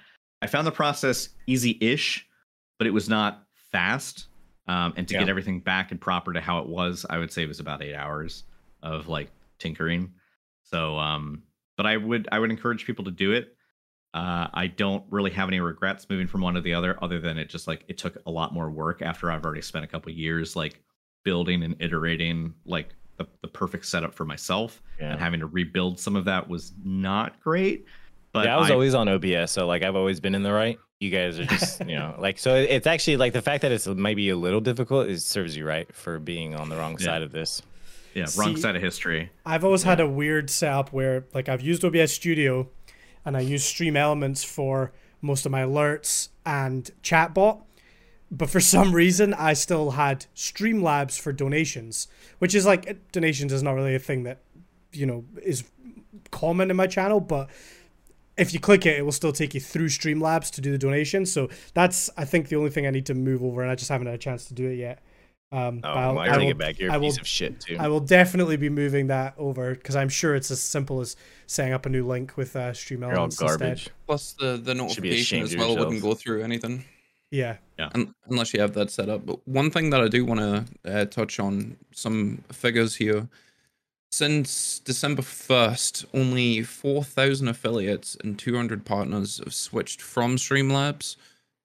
[0.42, 2.24] i found the process easy-ish
[2.78, 3.42] but it was not
[3.72, 4.28] fast.
[4.68, 5.20] Um, and to Yeah.
[5.20, 7.82] get everything back and proper to how it was i would say it was about
[7.82, 8.44] eight hours
[8.82, 10.12] of like tinkering
[10.70, 11.42] so um
[11.76, 13.54] but i would i would encourage people to do it
[14.14, 17.36] uh, I don't really have any regrets moving from one to the other, other than
[17.36, 20.10] it just like it took a lot more work after I've already spent a couple
[20.10, 20.82] years like
[21.26, 25.10] building and iterating like the, the perfect setup for myself, Yeah.
[25.12, 27.84] and having to rebuild some of that was not great.
[28.32, 30.54] But yeah, I was I- always on OBS, so like I've always been in the
[30.54, 30.78] right.
[31.00, 32.54] You guys are just, you know, like so.
[32.56, 35.08] It's actually like the fact that it's maybe a little difficult.
[35.10, 37.04] It serves you right for being on the wrong Yeah.
[37.04, 37.60] side of this.
[38.18, 39.30] Yeah wrong See- side of history.
[39.46, 42.68] I've always had a weird setup where like I've used OBS Studio
[43.24, 47.62] and I use Stream Elements for most of my alerts and chatbot.
[48.30, 52.08] But for some reason, I still had Streamlabs for donations,
[52.38, 54.40] which is like donations is not really a thing that
[54.92, 55.64] you know is
[56.30, 57.48] common in my channel, but
[58.36, 61.26] if you click it, it will still take you through Streamlabs to do the donation.
[61.26, 63.90] So that's I think the only thing I need to move over, and I just
[63.90, 65.02] haven't had a chance to do it yet.
[65.50, 66.78] Um, Oh, but I'll- well, I I gotta will- get back.
[66.78, 67.76] You're I a will piece of shit too.
[67.78, 71.72] I will definitely be moving that over because I'm sure it's as simple as setting
[71.72, 73.68] up a new link with uh, Stream You're all Elements garbage.
[73.70, 73.92] instead.
[74.06, 76.84] Plus the the notification as well wouldn't go through anything.
[77.30, 79.24] Yeah, Un- unless you have that set up.
[79.26, 80.64] But one thing that I do want to
[81.00, 83.28] uh, touch on some figures here.
[84.10, 91.16] Since December 1st, only 4,000 affiliates and 200 partners have switched from Streamlabs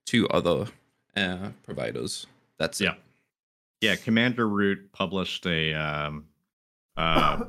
[0.07, 0.67] to other
[1.15, 2.27] uh, providers.
[2.57, 2.93] That's Yeah.
[2.93, 2.99] it.
[3.83, 6.23] Yeah, Commander Root published a um,
[6.95, 7.43] uh,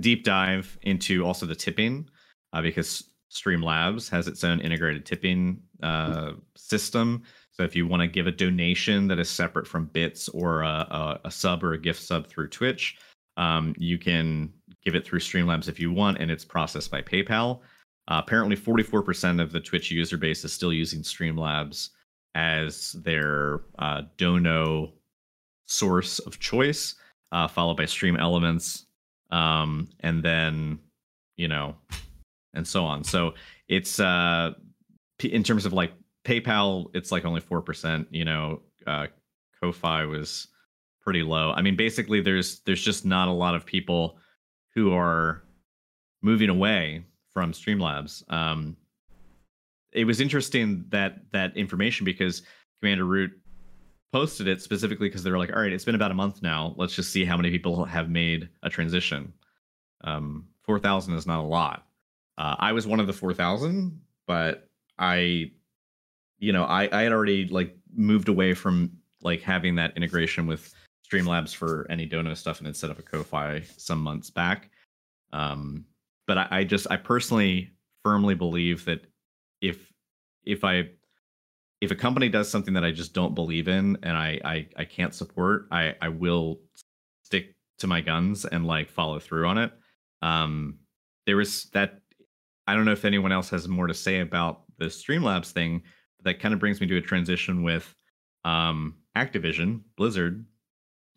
[0.00, 2.06] deep dive into also the tipping
[2.52, 7.22] uh, because Streamlabs has its own integrated tipping uh, system.
[7.52, 10.66] So if you want to give a donation that is separate from bits or a,
[10.66, 12.98] a, a sub or a gift sub through Twitch,
[13.38, 14.52] um, you can
[14.84, 17.60] give it through Streamlabs if you want, and it's processed by PayPal.
[18.06, 21.88] Uh, apparently, 44% of the Twitch user base is still using Streamlabs
[22.34, 24.92] as their uh, dono
[25.66, 26.94] source of choice,
[27.32, 28.86] uh, followed by Stream Elements,
[29.30, 30.78] um, and then
[31.36, 31.76] you know,
[32.54, 33.04] and so on.
[33.04, 33.34] So
[33.68, 34.52] it's uh,
[35.22, 35.92] in terms of like
[36.24, 38.08] PayPal, it's like only four percent.
[38.10, 39.06] You know, uh,
[39.60, 40.48] Ko-fi was
[41.02, 41.52] pretty low.
[41.52, 44.18] I mean, basically, there's there's just not a lot of people
[44.74, 45.42] who are
[46.22, 48.22] moving away from Streamlabs.
[48.32, 48.76] Um,
[49.92, 52.42] it was interesting that that information because
[52.80, 53.32] Commander Root
[54.12, 56.74] posted it specifically because they were like, all right, it's been about a month now.
[56.76, 59.32] Let's just see how many people have made a transition.
[60.04, 61.86] Um, 4,000 is not a lot.
[62.36, 65.50] Uh, I was one of the 4,000, but I,
[66.38, 68.90] you know, I, I had already like moved away from
[69.22, 70.74] like having that integration with
[71.10, 74.70] Streamlabs for any Dono stuff and instead of a Ko-Fi some months back.
[75.32, 75.86] Um,
[76.26, 77.70] but I, I just, I personally
[78.04, 79.06] firmly believe that
[79.60, 79.90] if,
[80.44, 80.90] if I
[81.82, 84.84] if a company does something that I just don't believe in and I I, I
[84.84, 86.60] can't support, I I will
[87.24, 89.72] stick to my guns and like follow through on it.
[90.22, 90.78] Um,
[91.26, 91.98] there was that.
[92.68, 95.82] I don't know if anyone else has more to say about the Streamlabs thing.
[96.18, 97.92] But that kind of brings me to a transition with
[98.44, 100.46] um, Activision, Blizzard.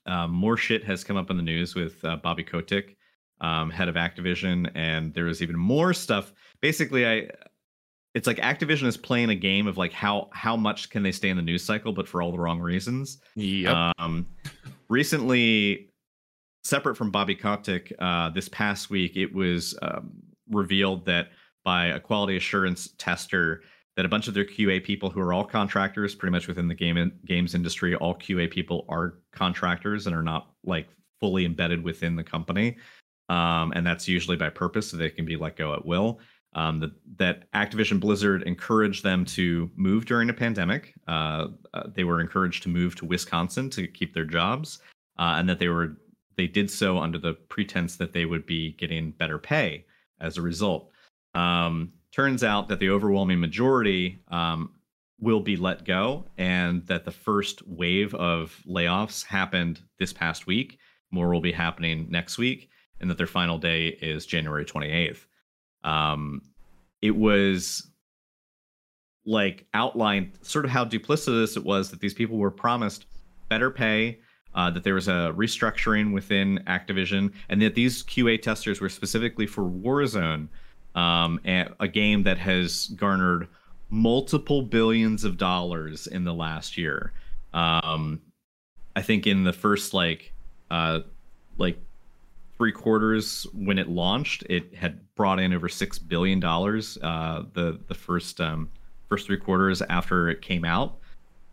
[0.08, 2.98] Um, more shit has come up in the news with uh, Bobby Kotick,
[3.40, 6.34] um, head of Activision, and there is even more stuff.
[6.62, 7.30] Basically, I
[8.16, 11.30] it's like Activision is playing a game of like how how much can they stay
[11.30, 13.20] in the news cycle, but for all the wrong reasons.
[13.36, 13.94] Yep.
[14.00, 14.26] Um,
[14.90, 15.92] recently,
[16.64, 20.12] separate from Bobby Kotick, uh, this past week it was um,
[20.50, 21.28] revealed that
[21.66, 23.62] by a quality assurance tester
[23.98, 26.76] that a bunch of their QA people who are all contractors, pretty much within the
[26.76, 30.88] game in, games industry, all QA people are contractors and are not like
[31.20, 32.78] fully embedded within the company.
[33.28, 36.20] Um, and that's usually by purpose, so they can be let go at will
[36.56, 40.96] um, that, that Activision Blizzard encouraged them to move during a pandemic.
[41.08, 44.80] Uh, uh, they were encouraged to move to Wisconsin to keep their jobs,
[45.20, 45.98] uh, and that they were
[46.38, 49.86] they did so under the pretense that they would be getting better pay
[50.20, 50.92] as a result.
[51.34, 54.72] Um, turns out that the overwhelming majority um,
[55.20, 60.78] will be let go, and that the first wave of layoffs happened this past week.
[61.12, 65.26] More will be happening next week, and that their final day is January 28th.
[65.86, 66.42] Um,
[67.02, 67.88] it was
[69.26, 73.06] like outlined sort of how duplicitous it was that these people were promised
[73.50, 74.20] better pay,
[74.54, 79.48] uh, that there was a restructuring within Activision, and that these QA testers were specifically
[79.48, 80.48] for Warzone,
[80.96, 81.40] um,
[81.80, 83.48] a game that has garnered
[83.90, 87.14] multiple billions of dollars in the last year.
[87.54, 88.22] Um,
[88.96, 90.34] I think in the first like
[90.72, 91.02] uh,
[91.58, 91.78] like
[92.58, 96.98] three quarters when it launched, it had brought in over six billion dollars.
[97.02, 98.70] Uh, the the first um,
[99.10, 100.98] first three quarters after it came out.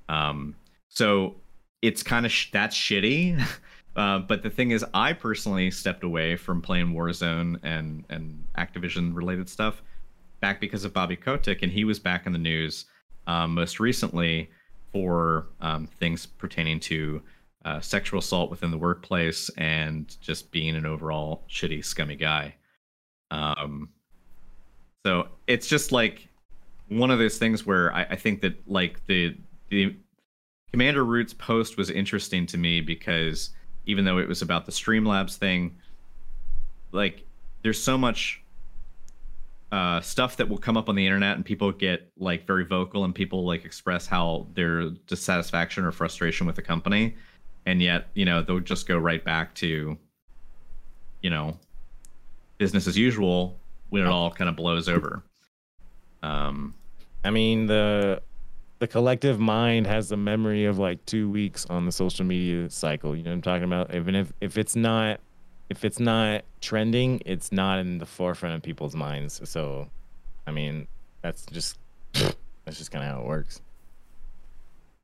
[0.09, 0.55] Um,
[0.89, 1.37] so
[1.81, 3.43] it's kind of sh- that's shitty.
[3.95, 9.15] Uh, but the thing is, I personally stepped away from playing Warzone and and Activision
[9.15, 9.83] related stuff
[10.41, 12.87] back because of Bobby Kotick, and he was back in the news
[13.27, 14.51] um, most recently
[14.93, 17.21] for um, things pertaining to
[17.65, 22.55] uh, sexual assault within the workplace and just being an overall shitty, scummy guy.
[23.31, 23.89] Um,
[25.05, 26.29] so it's just like
[26.89, 29.37] one of those things where I, I think that like the
[29.69, 29.97] the
[30.71, 33.51] Commander Root's post was interesting to me because
[33.87, 35.77] even though it was about the Streamlabs thing,
[36.93, 37.25] like
[37.63, 38.43] there's so much
[39.71, 43.05] uh, stuff that will come up on the internet and people get like very vocal
[43.05, 47.17] and people like express how their dissatisfaction or frustration with the company
[47.67, 49.97] and yet you know they'll just go right back to
[51.21, 51.57] you know
[52.59, 53.59] business as usual
[53.91, 55.23] when it all kind of blows over.
[56.23, 56.75] Um
[57.25, 58.21] i mean the
[58.81, 63.15] the collective mind has a memory of like two weeks on the social media cycle
[63.15, 63.95] you know what i'm talking about?
[63.95, 65.21] Even if if it's not
[65.71, 69.41] if it's not trending it's not in the forefront of people's minds.
[69.49, 69.89] So
[70.47, 70.87] i mean
[71.23, 71.79] that's just
[72.13, 73.61] that's just kind of how it works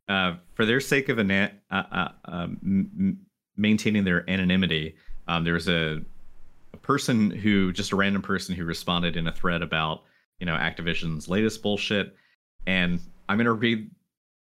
[0.09, 3.19] uh, for their sake of uh, uh, um, m-
[3.57, 4.97] maintaining their anonymity,
[5.27, 6.01] um, there was a,
[6.73, 10.03] a, person who, just a random person who responded in a thread about,
[10.41, 12.15] you know, Activision's latest bullshit.
[12.67, 13.91] And I'm going to read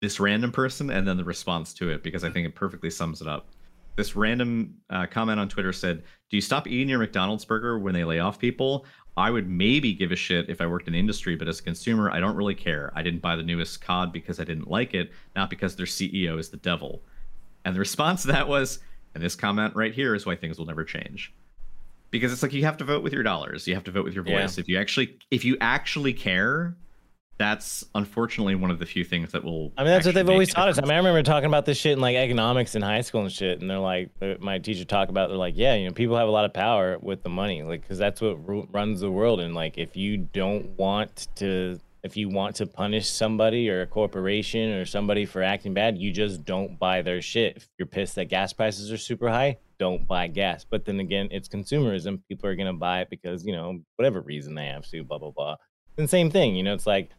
[0.02, 3.22] this random person and then the response to it because I think it perfectly sums
[3.22, 3.48] it up.
[3.96, 7.94] This random uh, comment on Twitter said, Do you stop eating your McDonald's burger when
[7.94, 8.86] they lay off people?
[9.18, 12.12] I would maybe give a shit if I worked in industry, but as a consumer,
[12.12, 12.92] I don't really care.
[12.96, 16.38] I didn't buy the newest COD because I didn't like it, not because their CEO
[16.38, 17.02] is the devil.
[17.64, 18.80] And the response to that was,
[19.14, 21.34] and this comment right here is why things will never change.
[22.12, 23.68] Because it's like you have to vote with your dollars.
[23.68, 24.58] You have to vote with your voice.
[24.58, 24.62] Yeah.
[24.62, 26.76] If you actually if you actually care,
[27.38, 29.74] that's unfortunately one of the few things that will.
[29.78, 30.78] I mean, that's what they've always taught us.
[30.78, 33.32] I mean, I remember talking about this shit in like economics in high school and
[33.32, 36.18] shit, and they're like, uh, my teacher talk about, they're like, yeah, you know, people
[36.18, 38.38] have a lot of power with the money, like, because that's what
[38.74, 39.42] runs the world.
[39.42, 43.88] And like, if you don't want to, if you want to punish somebody or a
[43.88, 47.58] corporation or somebody for acting bad, you just don't buy their shit.
[47.58, 50.66] If you're pissed that gas prices are super high, don't buy gas.
[50.70, 52.22] But then again, it's consumerism.
[52.30, 55.04] People are gonna buy it because you know whatever reason they have to.
[55.04, 55.56] Blah blah blah.
[55.98, 57.10] And same thing, you know, it's like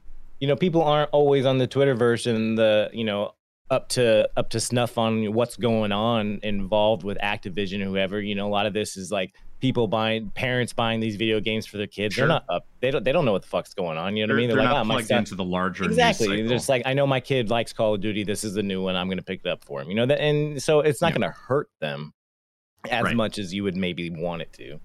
[0.41, 3.33] you know, people aren't always on the Twitterverse and the, you know,
[3.71, 8.21] up to up to snuff on what's going on involved with Activision or whoever.
[8.21, 11.67] You know, a lot of this is like people buying parents buying these video games
[11.67, 12.15] for their kids.
[12.15, 12.23] Sure.
[12.23, 12.67] They're not up.
[12.81, 14.17] They don't they don't know what the fuck's going on.
[14.17, 14.49] You know what I mean?
[14.51, 16.43] They're, like, not "Ah, my plugged son-" into the larger exactly.
[16.43, 18.23] They're just like I know my kid likes Call of Duty.
[18.23, 18.95] This is the new one.
[18.95, 19.89] I'm going to pick it up for him.
[19.89, 21.19] You know that, and so it's not Yeah.
[21.19, 22.13] going to hurt them
[22.89, 23.17] as Right.
[23.17, 24.79] much as you would maybe want it to.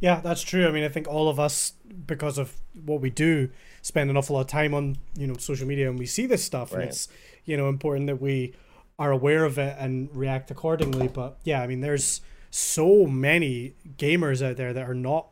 [0.00, 0.68] Yeah, that's true.
[0.68, 1.72] I mean, I think all of us,
[2.06, 2.52] because of
[2.84, 3.50] what we do,
[3.82, 6.44] spend an awful lot of time on you know social media, and we see this
[6.44, 6.82] stuff, Right.
[6.82, 7.08] and it's
[7.44, 8.54] you know important that we
[8.98, 11.08] are aware of it and react accordingly.
[11.08, 12.20] But yeah, I mean, there's
[12.50, 15.26] so many gamers out there that are not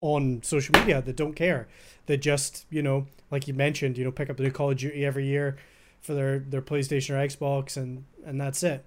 [0.00, 1.68] on social media that don't care.
[2.06, 4.78] That just you know, like you mentioned, you know, pick up the new Call of
[4.78, 5.56] Duty every year
[6.00, 8.84] for their their PlayStation or Xbox, and and that's it.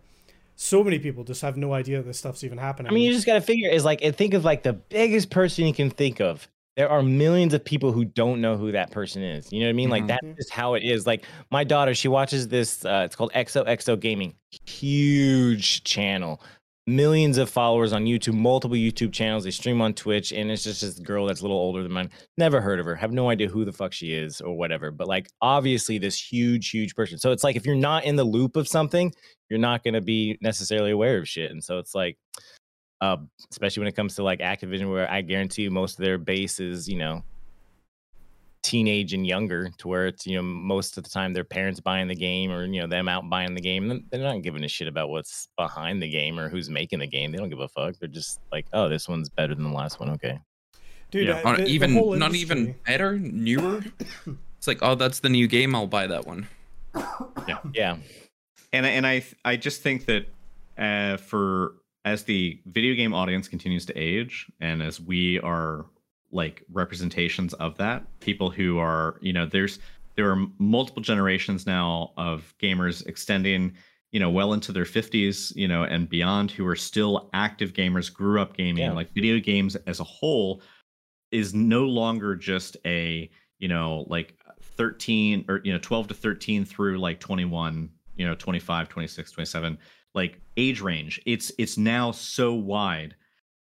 [0.55, 2.91] So many people just have no idea this stuff's even happening.
[2.91, 5.29] I mean, you just got to figure is like and think of like the biggest
[5.29, 6.47] person you can think of.
[6.75, 9.51] There are millions of people who don't know who that person is.
[9.53, 9.89] You know what I mean?
[9.89, 10.07] Like Mhm.
[10.07, 11.05] that's just how it is.
[11.05, 12.83] Like my daughter, she watches this.
[12.83, 14.33] Uh, it's called XOXO Gaming.
[14.65, 16.41] Huge channel,
[16.85, 19.43] millions of followers on YouTube, multiple YouTube channels.
[19.43, 22.09] They stream on Twitch, and it's just this girl that's a little older than mine.
[22.37, 22.95] Never heard of her.
[22.95, 24.91] Have no idea who the fuck she is or whatever.
[24.91, 27.17] But like, obviously, this huge, huge person.
[27.17, 29.13] So it's like if you're not in the loop of something,
[29.49, 31.51] you're not going to be necessarily aware of shit.
[31.51, 32.17] And so it's like,
[33.01, 33.17] uh,
[33.51, 36.59] especially when it comes to like Activision, where I guarantee you most of their base
[36.59, 37.23] is, you know,
[38.63, 42.07] teenage and younger, to where it's, you know, most of the time their parents buying
[42.07, 44.05] the game or, you know, them out buying the game.
[44.09, 47.31] They're not giving a shit about what's behind the game or who's making the game.
[47.31, 47.97] They don't give a fuck.
[47.99, 50.09] They're just like, oh, this one's better than the last one.
[50.11, 50.39] Okay.
[51.11, 51.39] dude, Yeah.
[51.39, 53.83] uh, Not the- the even whole not even better, newer.
[54.57, 55.75] it's like, oh, that's the new game.
[55.75, 56.47] I'll buy that one.
[57.73, 57.97] Yeah.
[58.71, 60.25] and and I I just think that
[60.77, 65.85] uh, for as the video game audience continues to age, and as we are
[66.33, 69.79] like representations of that, people who are you know there's
[70.15, 73.73] there are multiple generations now of gamers extending
[74.11, 78.13] you know well into their 50s you know and beyond who are still active gamers
[78.13, 78.91] grew up gaming Yeah.
[78.93, 80.61] like video games as a whole
[81.31, 86.65] is no longer just a you know like 13 or you know 12 to 13
[86.65, 89.77] through like 21 you know 25 26 27
[90.15, 91.19] like age range.
[91.25, 93.15] It's it's now so wide.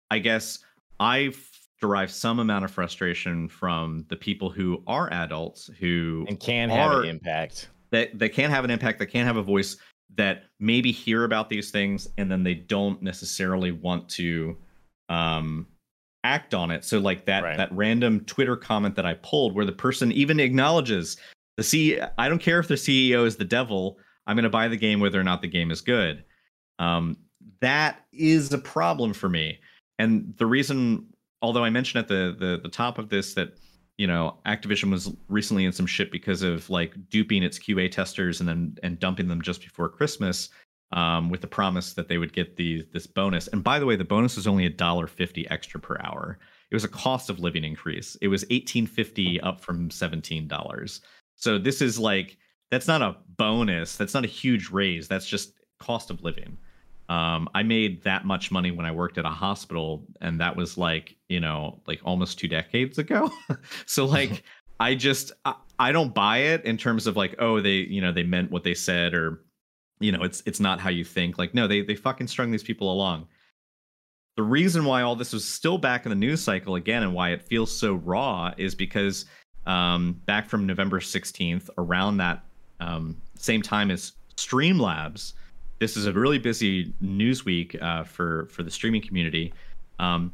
[0.09, 0.59] I guess
[0.99, 1.32] i
[1.82, 6.91] derive some amount of frustration from the people who are adults who And can have
[6.99, 7.69] an impact.
[7.89, 9.77] that that can have an impact that can have a voice
[10.15, 14.55] that maybe hear about these things and then they don't necessarily want to
[15.09, 15.65] um
[16.23, 17.57] act on it so like that Right.
[17.57, 21.17] that random twitter comment that i pulled where the person even acknowledges
[21.57, 24.67] the C I don't care if the CEO is the devil I'm going to buy
[24.69, 26.23] the game whether or not the game is good
[26.79, 27.17] um
[27.59, 29.59] that is a problem for me
[29.99, 31.07] and the reason
[31.41, 33.53] although I mentioned at the the, the top of this that
[33.97, 38.39] you know Activision was recently in some shit because of like duping its QA testers
[38.39, 40.49] and then and dumping them just before Christmas
[40.93, 43.47] um, with the promise that they would get the this bonus.
[43.47, 46.39] And by the way, the bonus was only a dollar fifty extra per hour.
[46.69, 48.15] It was a cost of living increase.
[48.21, 51.01] It was eighteen fifty up from seventeen dollars.
[51.35, 52.37] So this is like
[52.69, 53.97] that's not a bonus.
[53.97, 55.07] That's not a huge raise.
[55.07, 56.57] That's just cost of living.
[57.09, 60.77] Um, I made that much money when I worked at a hospital, and that was
[60.77, 63.29] like you know like almost two decades ago.
[63.85, 64.43] so like
[64.79, 68.11] I just I, I don't buy it in terms of like oh they you know
[68.11, 69.41] they meant what they said or
[69.99, 71.37] you know it's it's not how you think.
[71.37, 73.27] Like no they they fucking strung these people along.
[74.37, 77.31] The reason why all this was still back in the news cycle again and why
[77.31, 79.25] it feels so raw is because
[79.65, 82.43] um, back from November 16th, around that
[82.79, 85.33] um, same time as Streamlabs,
[85.82, 89.51] this is a really busy news week uh, for for the streaming community.
[89.97, 90.32] Um,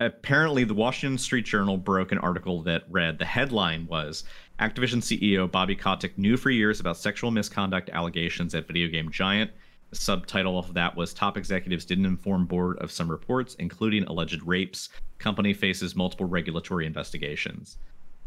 [0.00, 4.24] apparently, the Washington Street Journal broke an article that read the headline was
[4.60, 9.50] Activision CEO Bobby Kotick knew for years about sexual misconduct allegations at video game giant.
[9.88, 14.42] The subtitle of that was Top Executives Didn't Inform Board of Some Reports, including alleged
[14.42, 14.90] rapes.
[15.16, 17.78] Company faces multiple regulatory investigations.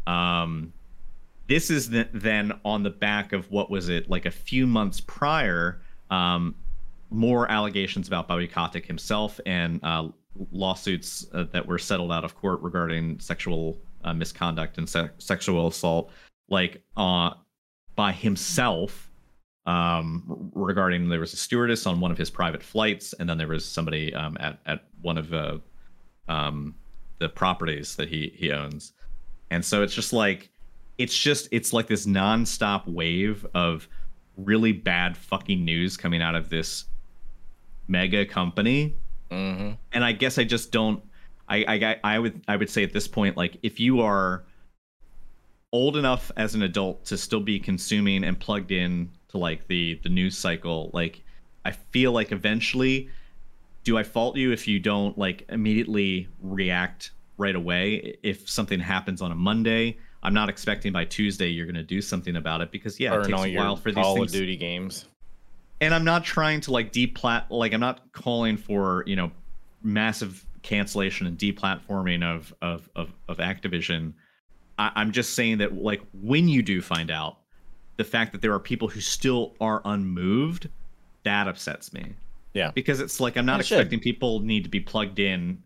[0.08, 0.72] Um,
[1.46, 5.00] this is th- then on the back of what was it like a few months
[5.00, 5.80] prior
[6.12, 6.54] um,
[7.10, 10.08] more allegations about Bobby Kotick himself and uh,
[10.50, 15.68] lawsuits uh, that were settled out of court regarding sexual uh, misconduct and se- sexual
[15.68, 16.10] assault
[16.48, 17.30] like uh,
[17.96, 19.10] by himself
[19.66, 23.48] um, regarding there was a stewardess on one of his private flights and then there
[23.48, 25.58] was somebody um, at, at one of uh,
[26.28, 26.74] um,
[27.18, 28.92] the properties that he, he owns.
[29.50, 30.50] And so it's just like
[30.98, 33.88] it's just it's like this nonstop wave of
[34.36, 36.84] really bad fucking news coming out of this
[37.88, 38.94] mega company
[39.30, 39.70] Mm-hmm.
[39.92, 41.02] and i guess i just don't
[41.48, 41.64] I,
[42.04, 44.44] I i would i would say at this point like if you are
[45.72, 49.98] old enough as an adult to still be consuming and plugged in to like the
[50.02, 51.22] the news cycle like
[51.64, 53.08] i feel like eventually
[53.84, 59.22] do i fault you if you don't like immediately react right away if something happens
[59.22, 62.70] on a monday i'm not expecting by tuesday you're going to do something about it
[62.70, 65.06] because yeah it takes a while for these Call things of Duty games.
[65.80, 69.30] and I'm not trying to like deplat like I'm not calling for you know
[69.82, 74.12] massive cancellation and deplatforming of of of, of Activision.
[74.78, 77.38] I, I'm just saying that like when you do find out
[77.96, 80.68] the fact that there are people who still are unmoved,
[81.24, 82.12] that upsets me.
[82.54, 82.70] Yeah.
[82.74, 83.78] because it's like I'm not It should.
[83.78, 85.62] expecting people need to be plugged in,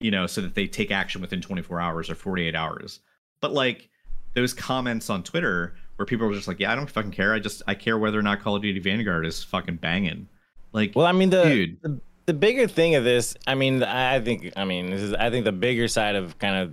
[0.00, 3.00] you know, so that they take action within 24 hours or 48 hours.
[3.40, 3.88] But like
[4.34, 7.32] those comments on Twitter where people are just like, "Yeah, I don't fucking care.
[7.34, 10.28] I just I care whether or not Call of Duty Vanguard is fucking banging."
[10.72, 11.82] Like, Well, I mean the, Dude.
[11.82, 15.28] the the bigger thing of this, I mean, I think, I mean, this is, I
[15.30, 16.72] think the bigger side of kind of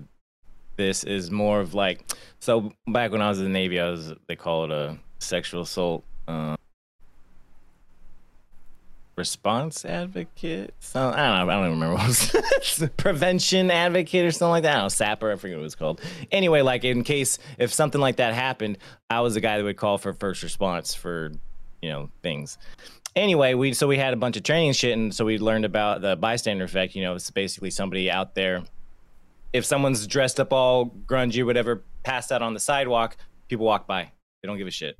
[0.77, 2.09] this is more of like,
[2.39, 5.61] so back when I was in the Navy, I was they call it a sexual
[5.63, 6.55] assault uh,
[9.21, 10.73] response advocate.
[10.79, 12.89] So I don't know, I don't even remember what it was.
[12.97, 14.75] prevention advocate or something like that.
[14.75, 16.01] I don't know, SAPR, I forget what it was called.
[16.31, 18.77] Anyway, like in case if something like that happened,
[19.09, 21.31] I was the guy that would call for first response for
[21.81, 22.57] you know things
[23.15, 26.01] anyway, we so we had a bunch of training shit, and so we learned about
[26.01, 26.95] the bystander effect.
[26.95, 28.63] You know, it's basically somebody out there.
[29.53, 33.17] If someone's dressed up all grungy whatever, passed out on the sidewalk,
[33.49, 34.11] people walk by.
[34.41, 34.97] They don't give a shit.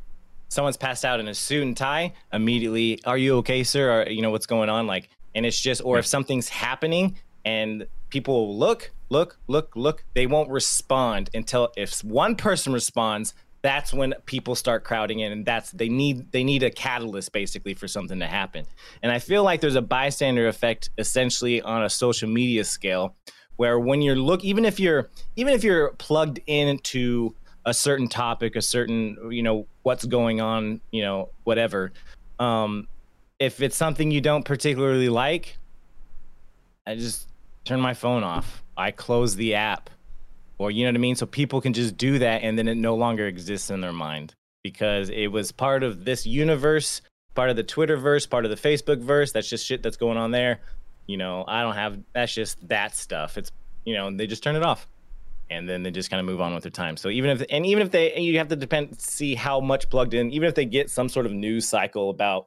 [0.51, 4.01] Someone's passed out in a suit and tie, immediately, are you okay, sir?
[4.01, 4.85] Or you know what's going on?
[4.85, 10.27] Like, and it's just, or if something's happening and people look, look, look, look, they
[10.27, 15.71] won't respond until if one person responds, that's when people start crowding in and that's
[15.71, 18.65] they need they need a catalyst basically for something to happen
[19.03, 23.15] and i feel like there's a bystander effect essentially on a social media scale
[23.57, 27.35] where when you're look even if you're even if you're plugged into
[27.65, 31.91] a certain topic a certain you know what's going on you know whatever
[32.39, 32.87] um
[33.39, 35.57] if it's something you don't particularly like
[36.87, 37.27] i just
[37.65, 39.89] turn my phone off i close the app
[40.61, 41.15] or you know what I mean?
[41.15, 44.35] So people can just do that and then it no longer exists in their mind
[44.63, 47.01] because it was part of this universe,
[47.33, 49.31] part of the Twitterverse, part of the Facebook verse.
[49.31, 50.59] That's just shit that's going on there.
[51.07, 53.39] You know, I don't have that's just that stuff.
[53.39, 53.51] It's
[53.85, 54.87] you know, they just turn it off.
[55.51, 56.95] And then they just kind of move on with their time.
[56.97, 60.13] So even if and even if they you have to depend see how much plugged
[60.13, 62.45] in, even if they get some sort of news cycle about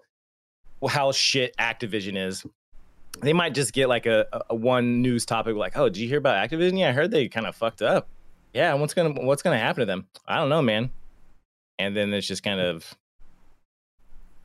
[0.88, 2.44] how shit Activision is,
[3.20, 6.18] they might just get like a, a one news topic like, oh, did you hear
[6.18, 6.78] about Activision?
[6.78, 8.08] Yeah, I heard they kind of fucked up.
[8.54, 10.06] Yeah, what's gonna what's gonna happen to them?
[10.26, 10.90] I don't know, man.
[11.78, 12.94] And then it's just kind of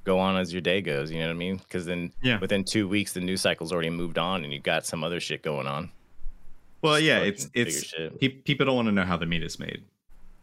[0.04, 1.12] go on as your day goes.
[1.12, 1.58] You know what I mean?
[1.58, 2.40] Because then Yeah.
[2.40, 5.44] within two weeks, the news cycle's already moved on, and you got some other shit
[5.44, 5.92] going on.
[6.82, 9.84] Well, yeah, it's it's people don't want to know how the meat is made.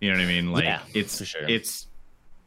[0.00, 0.52] You know what I mean?
[0.52, 1.48] Like Yeah, it's for sure.
[1.48, 1.86] it's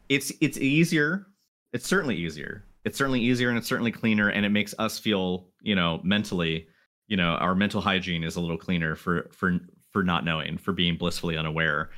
[0.08, 1.26] it's it's easier.
[1.72, 2.64] It's certainly easier.
[2.84, 6.66] It's certainly easier and it's certainly cleaner and it makes us feel, you know, mentally,
[7.08, 9.58] you know, our mental hygiene is a little cleaner for for
[9.90, 11.90] for not knowing, for being blissfully unaware.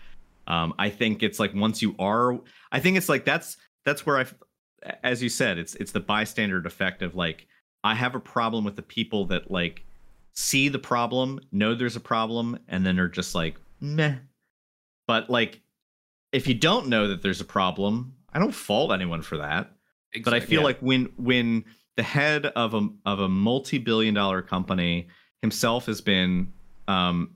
[0.47, 2.41] Um, I think it's like once you are,
[2.73, 4.27] I think it's like that's that's where I,
[5.05, 7.47] as you said, it's it's the bystander effect of like
[7.85, 9.85] I have a problem with the people that like
[10.35, 14.17] see the problem, know there's a problem, and then are just like meh.
[15.07, 15.61] But like,
[16.33, 19.71] if you don't know that there's a problem, I don't fault anyone for that.
[20.25, 20.65] But I feel Yeah.
[20.67, 21.65] like when when
[21.97, 25.09] the head of a of a multi billion dollar company
[25.41, 26.53] himself has been
[26.89, 27.35] um,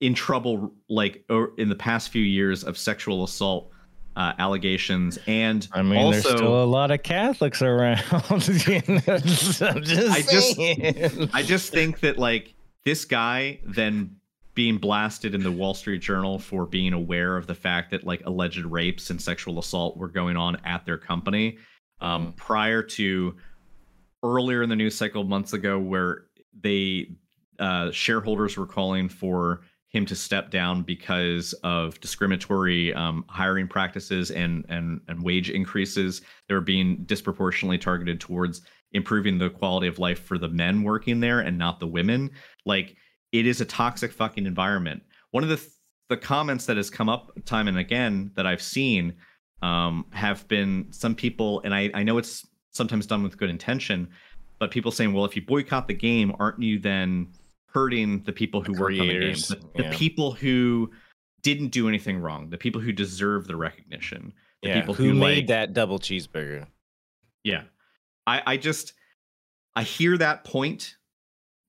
[0.00, 1.24] in trouble like
[1.58, 3.71] in the past few years of sexual assault
[4.16, 7.98] uh, allegations and I mean, also there's still a lot of Catholics around.
[8.38, 11.30] Just I just- saying.
[11.32, 12.54] I just think that like
[12.84, 14.16] this guy then
[14.54, 18.22] being blasted in the Wall Street Journal for being aware of the fact that like
[18.26, 21.56] alleged rapes and sexual assault were going on at their company
[22.00, 23.34] um, prior to
[24.22, 26.24] earlier in the news cycle months ago where
[26.60, 27.08] they
[27.58, 29.62] uh, shareholders were calling for
[29.92, 36.22] him to step down because of discriminatory um, hiring practices and, and and wage increases.
[36.48, 38.62] That were being disproportionately targeted towards
[38.92, 42.30] improving the quality of life for the men working there and not the women.
[42.66, 42.96] Like
[43.32, 45.02] it is a toxic fucking environment.
[45.30, 45.66] One of the
[46.12, 49.14] the comments that has come up time and again that i've seen
[49.62, 54.08] um, have been some people and I, I know it's sometimes done with good intention
[54.58, 57.28] but people saying well if you boycott the game aren't you then
[57.72, 60.90] hurting the people who the game creators, the, the people who
[61.42, 65.14] didn't do anything wrong the people who deserve the recognition the yeah, people who, who,
[65.14, 66.66] made like, that double cheeseburger?
[67.44, 67.62] yeah.
[68.26, 68.94] I I just
[69.74, 70.96] I hear that point,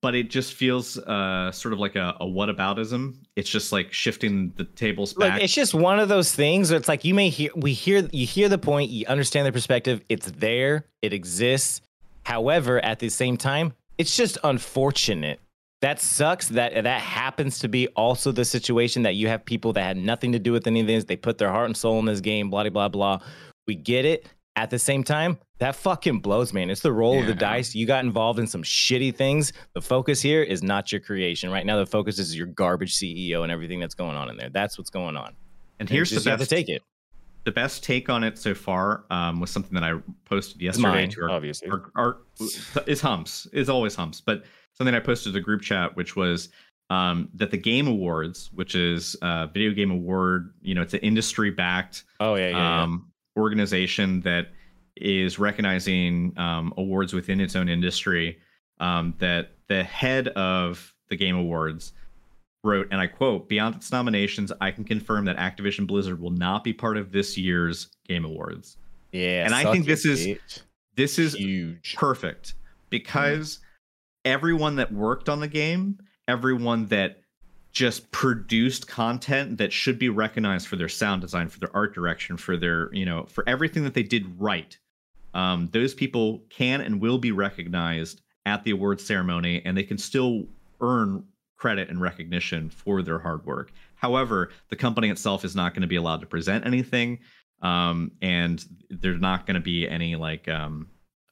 [0.01, 3.15] but it just feels uh, sort of like a, a whataboutism.
[3.35, 5.33] It's just like shifting the tables back.
[5.33, 8.07] Like it's just one of those things where it's like you may hear we hear
[8.11, 11.81] you hear the point, you understand the perspective, it's there, it exists.
[12.23, 15.39] However, at the same time, it's just unfortunate.
[15.83, 19.83] That sucks that that happens to be also the situation that you have people that
[19.83, 21.03] had nothing to do with any of this.
[21.03, 23.19] They put their heart and soul in this game, blah blah blah.
[23.67, 24.25] We get it.
[24.55, 26.69] At the same time, that fucking blows, man.
[26.69, 27.75] It's the roll of the dice.
[27.75, 29.51] You got involved in some shitty things.
[29.73, 31.49] The focus here is not your creation.
[31.51, 34.49] Right now, the focus is your garbage CEO and everything that's going on in there.
[34.49, 35.33] That's what's going on.
[35.79, 36.81] and here's the Just- you have to best take it.
[37.45, 41.09] the best take on it so far um, was something that I posted yesterday mine,
[41.09, 41.69] to our, obviously.
[41.69, 42.17] our, our
[42.87, 44.43] is humps is always humps, but
[44.73, 46.49] something I posted to the group chat, which was
[46.89, 50.99] um, that the Game Awards, which is a video game award, you know, it's an
[50.99, 52.83] industry backed Oh yeah, yeah, yeah.
[52.83, 54.47] um, organization that
[54.97, 58.37] is recognizing um, awards within its own industry.
[58.79, 61.93] Um, that the head of the Game Awards
[62.63, 66.63] wrote, and I quote: "Beyond its nominations, I can confirm that Activision Blizzard will not
[66.63, 68.77] be part of this year's Game Awards.
[69.11, 69.45] yeah.
[69.45, 70.61] and I think this is- bitch.
[70.95, 71.95] This is huge.
[71.97, 72.53] perfect
[72.91, 73.59] because
[74.25, 77.21] everyone that worked on the game, everyone that
[77.71, 82.37] just produced content that should be recognized for their sound design, for their art direction,
[82.37, 84.77] for their, you know, for everything that they did right.
[85.33, 89.97] Um, those people can and will be recognized at the awards ceremony and they can
[89.97, 90.45] still
[90.81, 91.25] earn
[91.57, 93.71] credit and recognition for their hard work.
[93.95, 97.19] However, the company itself is not going to be allowed to present anything.
[97.61, 100.87] Um, and there's not going to be any like um,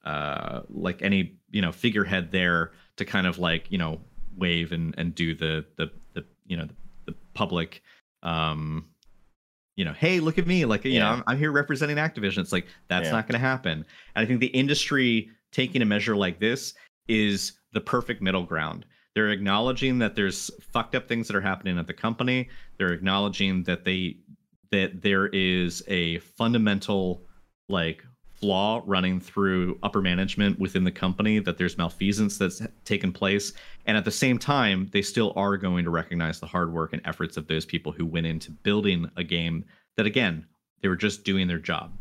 [0.05, 2.71] uh, like any you know figurehead there
[3.01, 3.99] to kind of like you know
[4.37, 7.81] wave and and do the the the you know the, the public
[8.23, 8.85] um
[9.75, 12.39] you know hey look at me like you know I'm, I'm here representing activision.
[12.39, 13.11] It's like that's Yeah.
[13.13, 13.85] not going to happen.
[14.15, 16.73] And i think the industry taking a measure like this
[17.07, 18.85] is the perfect middle ground.
[19.15, 22.47] They're acknowledging that there's fucked up things that are happening at the company.
[22.77, 24.17] They're acknowledging that they
[24.71, 27.25] that there is a fundamental
[27.67, 28.05] like
[28.41, 33.53] flaw running through upper management within the company that there's malfeasance that's taken place.
[33.85, 37.01] And at the same time they still are going to recognize the hard work and
[37.05, 39.63] efforts of those people who went into building a game
[39.95, 40.45] that again
[40.81, 41.91] they were just doing their job.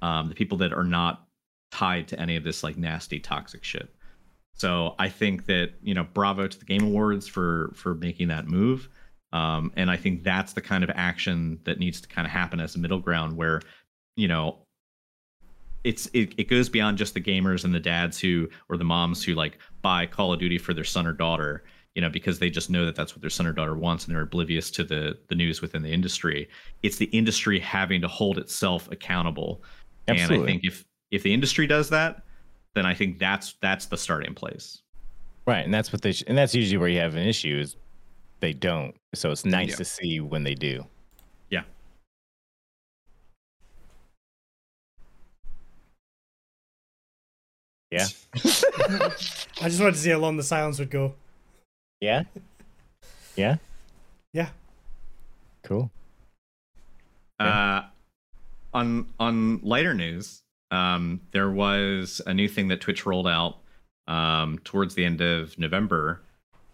[0.00, 1.26] Um, the people that are not
[1.70, 3.94] tied to any of this like nasty toxic shit.
[4.54, 8.46] So i think that you know bravo to the game awards for for making that
[8.48, 8.88] move.
[9.34, 12.58] Um, and i think that's the kind of action that needs to kind of happen
[12.60, 13.60] as a middle ground where
[14.16, 14.63] you know
[15.84, 19.22] it's it, it goes beyond just the gamers and the dads who or the moms
[19.22, 21.64] who like buy call of duty for their son or daughter
[21.94, 24.14] you know because they just know that that's what their son or daughter wants and
[24.14, 26.48] they're oblivious to the the news within the industry
[26.82, 29.62] it's the industry having to hold itself accountable
[30.08, 30.36] Absolutely.
[30.36, 32.22] and i think if if the industry does that
[32.74, 34.80] then i think that's that's the starting place
[35.46, 37.76] Right, and that's what they sh- and that's usually where you have an issue is
[38.40, 38.94] they don't.
[39.14, 39.76] So it's nice Yeah.
[39.76, 40.86] to see when they do.
[41.50, 41.64] yeah
[47.94, 48.08] Yeah.
[49.62, 51.14] I just wanted to see how long the silence would go.
[52.00, 52.24] Yeah.
[53.36, 53.56] Yeah.
[54.32, 54.48] Yeah.
[55.62, 55.90] Cool.
[57.38, 57.82] Uh,
[58.72, 63.58] on on lighter news, um, there was a new thing that Twitch rolled out
[64.06, 66.20] um, towards the end of November,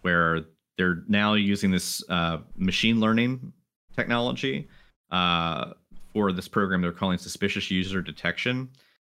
[0.01, 0.41] where
[0.77, 3.53] they're now using this uh, machine learning
[3.95, 4.67] technology
[5.11, 5.73] uh,
[6.13, 8.69] for this program they're calling suspicious user detection.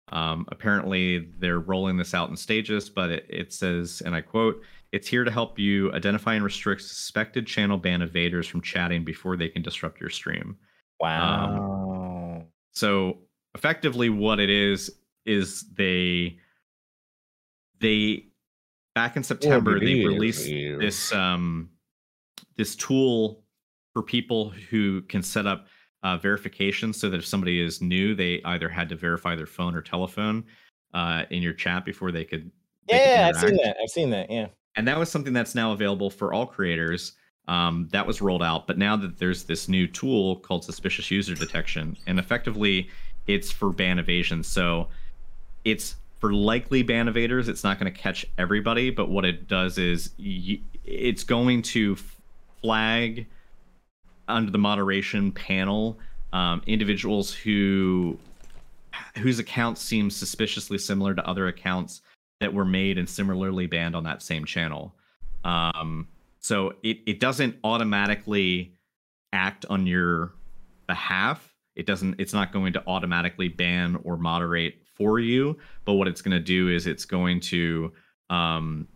[0.10, 4.62] Um, apparently, they're rolling this out in stages, but it, it says, and I quote,
[4.92, 9.36] it's here to help you identify and restrict suspected channel ban evaders from chatting before
[9.36, 10.58] they can disrupt your stream.
[11.00, 12.46] Wow.
[12.72, 13.20] So
[13.54, 14.92] effectively, what it is
[15.26, 16.38] is they
[17.80, 18.28] they
[18.96, 21.70] back in September they released this um
[22.56, 23.44] this tool
[23.94, 25.68] for people who can set up
[26.08, 29.76] uh, verification so that if somebody is new, they either had to verify their phone
[29.76, 30.44] or telephone
[30.94, 32.50] uh, in your chat before they could.
[32.88, 33.76] they could yeah, I've seen that.
[33.82, 34.30] I've seen that.
[34.32, 34.48] Yeah.
[34.78, 37.14] and that was something that's now available for all creators
[37.48, 41.34] um, that was rolled out but now that there's this new tool called suspicious user
[41.36, 42.90] detection and effectively
[43.28, 44.88] it's for ban evasion so
[45.64, 49.78] it's for likely ban evaders it's not going to catch everybody but what it does
[49.78, 51.96] is y- it's going to
[52.62, 53.26] flag
[54.28, 56.00] under the moderation panel
[56.34, 58.18] um, individuals who
[59.18, 62.02] whose accounts seem suspiciously similar to other accounts
[62.40, 64.96] that were made and similarly banned on that same channel.
[65.44, 66.08] Um,
[66.40, 68.74] so it, it doesn't automatically
[69.34, 70.34] act on your
[70.88, 71.54] behalf.
[71.76, 72.16] It doesn't.
[72.20, 75.58] It's not going to automatically ban or moderate for you.
[75.86, 77.92] But what it's going to do is it's going to
[78.30, 78.88] um,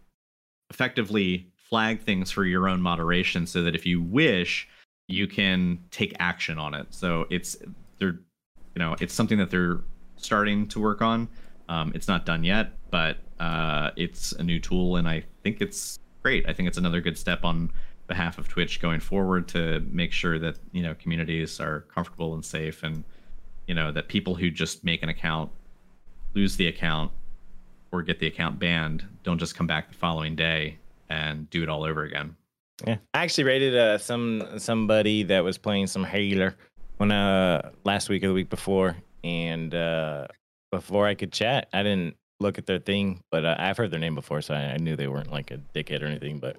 [0.70, 4.68] effectively flag things for your own moderation so that if you wish
[5.12, 6.88] you can take action on it.
[6.90, 7.58] So it's
[8.00, 8.20] they're
[8.76, 9.82] you know it's something that they're
[10.16, 11.28] starting to work on.
[11.70, 15.98] Um, it's not done yet but uh, it's a new tool and i think it's
[16.22, 16.48] great.
[16.48, 17.72] I think it's another good step on
[18.08, 22.44] behalf of twitch going forward to make sure that you know communities are comfortable and
[22.44, 23.04] safe and
[23.68, 25.50] you know that people who just make an account
[26.36, 27.12] lose the account
[27.92, 30.78] or get the account banned don't just come back the following day
[31.10, 32.36] and do it all over again.
[32.86, 36.54] Yeah, I actually rated uh, some somebody that was playing some Halo
[36.98, 40.28] when uh last week or the week before, and uh
[40.72, 44.00] before I could chat, I didn't look at their thing, but uh, I've heard their
[44.00, 46.40] name before, so I, I knew they weren't like a dickhead or anything.
[46.40, 46.58] But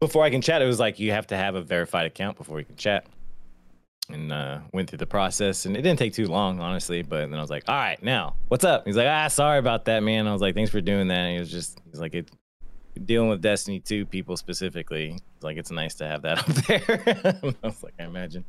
[0.00, 2.58] before I can chat, it was like you have to have a verified account before
[2.58, 3.06] you can chat.
[4.10, 7.34] And uh, went through the process and it didn't take too long honestly but then
[7.34, 8.86] i was like all right now what's up?
[8.86, 10.26] He's like ah sorry about that man.
[10.26, 11.18] I was like thanks for doing that.
[11.18, 12.30] And he was just he's like it
[13.04, 17.66] dealing with destiny 2 people specifically like it's nice to have that up there i
[17.66, 18.44] was like i imagine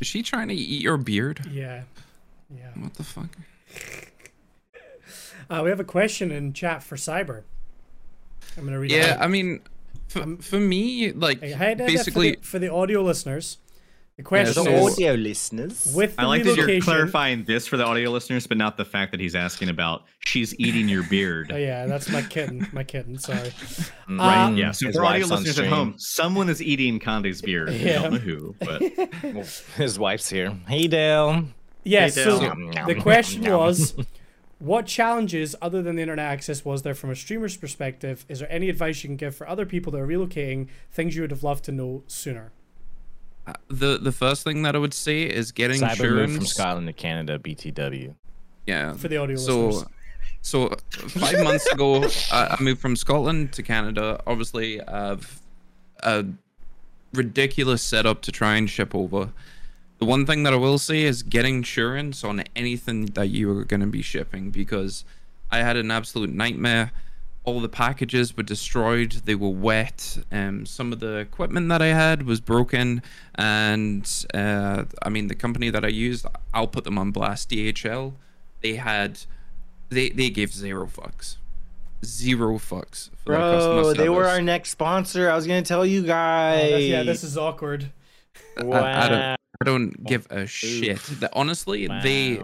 [0.00, 1.40] Is she trying to eat your beard?
[1.50, 1.82] Yeah.
[2.54, 2.70] Yeah.
[2.76, 3.28] What the fuck?
[5.50, 7.42] Uh, we have a question in chat for Cyber.
[8.56, 8.92] I'm gonna read.
[8.92, 9.16] it Yeah.
[9.20, 9.60] I mean,
[10.08, 13.58] for, for me, like Hey, hey, basically, for the, for the audio listeners,
[14.18, 17.66] the Yeah, question so- is audio listeners with the I like that you're clarifying this
[17.68, 21.04] for the audio listeners, but not the fact that he's asking about she's eating your
[21.04, 21.50] beard.
[21.54, 22.66] Oh yeah, that's my kitten.
[22.72, 23.16] My kitten.
[23.18, 23.52] Sorry.
[24.08, 24.44] Right.
[24.46, 24.72] Um, yeah.
[24.72, 27.70] So for audio wife's on listeners at home, someone is eating Condi's beard.
[27.70, 28.02] I Yeah.
[28.02, 28.82] don't know who, but
[29.76, 31.44] his wife's here hey dale
[31.84, 32.02] Yeah.
[32.02, 32.86] Hey, so Dale.
[32.86, 33.94] the question was,
[34.58, 38.26] what challenges other than the internet access was there from a streamer's perspective?
[38.28, 40.66] Is there any advice you can give for other people that are relocating?
[40.90, 42.50] Things you would have loved to know sooner.
[43.68, 46.36] The the first thing that I would say is getting cyber moved insurance.
[46.36, 48.14] from scotland to canada btw
[48.66, 48.92] Yeah.
[48.94, 49.88] For the audio so, listeners.
[50.42, 50.76] so uh,
[51.08, 54.20] five months ago, I, I moved from Scotland to Canada.
[54.26, 55.40] Obviously, I've
[56.02, 56.24] a
[57.14, 59.30] ridiculous setup to try and ship over.
[59.98, 63.64] The one thing that I will say is get insurance on anything that you are
[63.64, 65.04] going to be shipping because
[65.50, 66.92] I had an absolute nightmare.
[67.44, 69.12] All the packages were destroyed.
[69.24, 70.18] They were wet.
[70.30, 73.00] Um, some of the equipment that I had was broken,
[73.36, 77.48] and uh, I mean the company that I used, I'll put them on blast.
[77.48, 78.12] DHL,
[78.60, 79.20] they had,
[79.88, 81.36] they they gave zero fucks,
[82.04, 85.30] zero fucks for Bro, they were our next sponsor.
[85.30, 86.62] I was gonna tell you Oh, guys.
[86.62, 87.90] that's- yeah, this is awkward.
[88.58, 88.82] wow.
[88.82, 90.98] I, I don't, I don't give a shit.
[91.20, 92.00] That honestly, they Wow.
[92.02, 92.42] they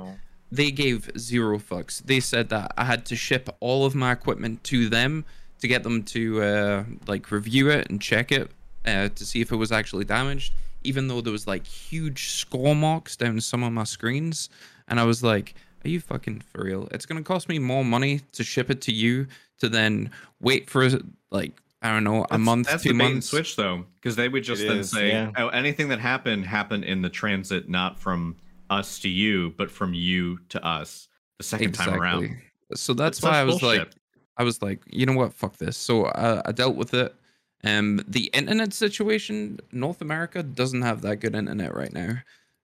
[0.70, 2.02] gave zero fucks.
[2.02, 5.24] They said that I had to ship all of my equipment to them
[5.60, 8.50] to get them to uh, like review it and check it
[8.84, 10.52] uh, to see if it was actually damaged.
[10.82, 14.50] Even though there was like huge score marks down some of my screens,
[14.86, 16.88] and I was like, "Are you fucking for real?
[16.90, 19.26] It's gonna cost me more money to ship it to you
[19.60, 20.86] to then wait for
[21.30, 23.86] like I don't know a That's- month, That's two the bait and months." switch, though,
[24.00, 25.30] because they would just It then is, say, yeah.
[25.38, 28.36] "Oh, anything that happened happened in the transit, not from
[28.70, 31.08] us to you, but from you to us."
[31.38, 32.36] The second time around.
[32.74, 33.88] So that's That's why I was like.
[34.36, 35.76] I was like, you know what, fuck this.
[35.76, 37.14] So uh, I dealt with it.
[37.62, 42.16] Um, the internet situation, North America doesn't have that good internet right now.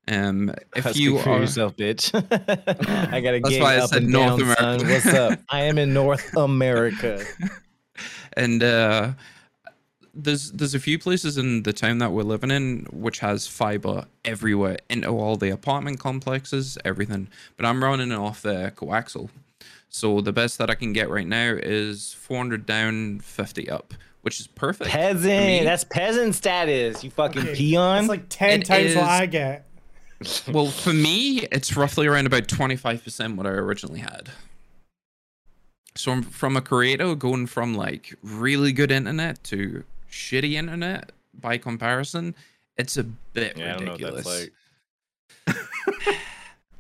[0.09, 2.12] Um, if Speak you for are, yourself, bitch.
[3.12, 4.80] I got a That's gig why I up said and North down, son.
[4.80, 4.92] America.
[4.92, 5.38] What's up?
[5.48, 7.24] I am in North America.
[8.32, 9.12] and uh,
[10.14, 14.06] there's there's a few places in the town that we're living in which has fiber
[14.24, 17.28] everywhere into all the apartment complexes, everything.
[17.56, 19.30] But I'm running off the coaxial,
[19.88, 24.41] so the best that I can get right now is 400 down, 50 up, which
[24.41, 24.91] is perfect.
[24.91, 25.03] for me.
[25.03, 25.64] Peasant.
[25.64, 27.04] That's peasant status.
[27.04, 28.00] You fucking Okay, peon.
[28.00, 29.66] It's like ten It times what I get.
[30.53, 34.28] Well, for me, it's roughly around about 25% what I originally had.
[35.96, 41.58] So I'm- from a creator going from like really good internet to shitty internet by
[41.58, 42.34] comparison,
[42.76, 44.50] it's a bit yeah, I don't know what ridiculous.
[45.46, 45.57] like.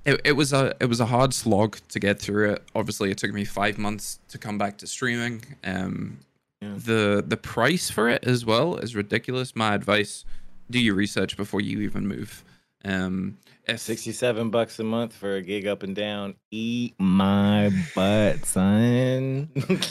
[0.06, 2.62] It, it was a it was a hard slog to get through it.
[2.74, 5.42] Obviously, it took me five months to come back to streaming.
[5.62, 6.20] Um,
[6.62, 6.72] Yeah.
[6.74, 9.54] the the price for it as well is ridiculous.
[9.54, 10.24] My advice:
[10.70, 12.42] do your research before you even move.
[12.82, 13.36] Um,
[13.66, 16.34] if 67 bucks a month for a gig up and down.
[16.50, 19.50] Eat my butt, son.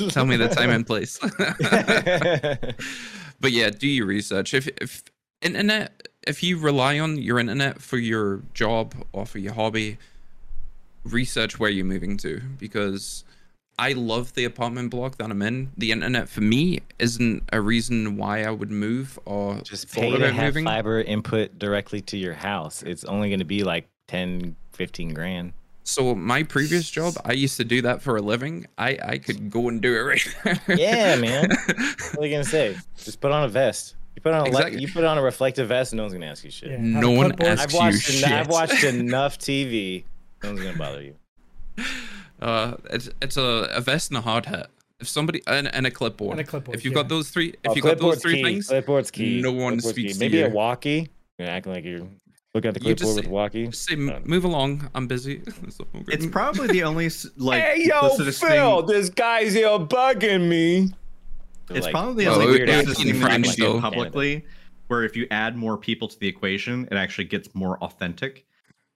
[0.10, 1.20] tell me the time and place.
[3.40, 4.53] but yeah, do your research.
[4.53, 5.03] If if
[5.41, 9.98] internet, if you rely on your internet for your job or for your hobby,
[11.03, 13.24] research where you're moving to because
[13.78, 15.72] I love the apartment block that I'm in.
[15.78, 20.32] The internet for me isn't a reason why I would move or Just pay to
[20.34, 20.66] have moving.
[20.66, 22.84] fiber input directly to your house.
[22.84, 25.53] It's only going to be like 10, 15 grand.
[25.90, 28.68] So my previous job, I used to do that for a living.
[28.78, 30.36] I I could go and do it right.
[30.45, 30.76] now.
[30.76, 31.49] Yeah, man.
[31.49, 32.78] What are you gonna say?
[32.98, 33.95] Just put on a vest.
[34.16, 34.76] You put on a Exactly.
[34.76, 36.72] le- you put on a reflective vest, and no one's gonna ask you shit.
[36.72, 36.78] Yeah.
[36.80, 38.28] No one asks I've you watched shit.
[38.32, 40.03] I've watched enough TV.
[40.44, 41.16] No one's gonna bother you.
[42.41, 44.70] Uh, it's it's a, a vest and a hard hat.
[44.99, 46.32] If somebody and, and a clipboard.
[46.34, 47.02] And a clipboard, If you've yeah.
[47.03, 48.44] got those three, if Oh, you got those three key.
[48.44, 49.41] things, clipboard's key.
[49.41, 50.14] no one Clipboard's speaks key.
[50.14, 50.45] to Maybe you.
[50.45, 51.10] a walkie.
[51.38, 52.02] You're acting like you're
[52.54, 53.68] looking at the You just clipboard with say- walkie.
[53.68, 54.90] just say uh, move along.
[54.96, 55.42] I'm busy.
[56.08, 58.86] It's probably the only like hey yo, Phil, thing.
[58.88, 60.92] this guy's here bugging me.
[61.70, 63.80] It's Like, probably the Well, only it- weird thing in you can French, do though.
[63.82, 64.46] publicly,
[64.88, 68.46] where if you add more people to the equation, it actually gets more authentic.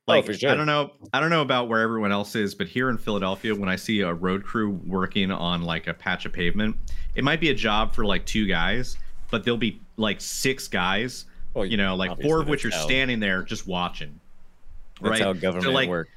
[0.07, 0.49] Oh, Like for sure.
[0.49, 3.53] I don't know, I don't know about where everyone else is, but here in Philadelphia,
[3.55, 6.75] when I see a road crew working on like a patch of pavement,
[7.15, 8.97] it might be a job for like two guys,
[9.31, 12.83] but there'll be like six guys, Well, you know, like four of which are how-
[12.83, 14.19] standing there just watching.
[15.01, 15.21] That's right?
[15.21, 16.09] how government so like work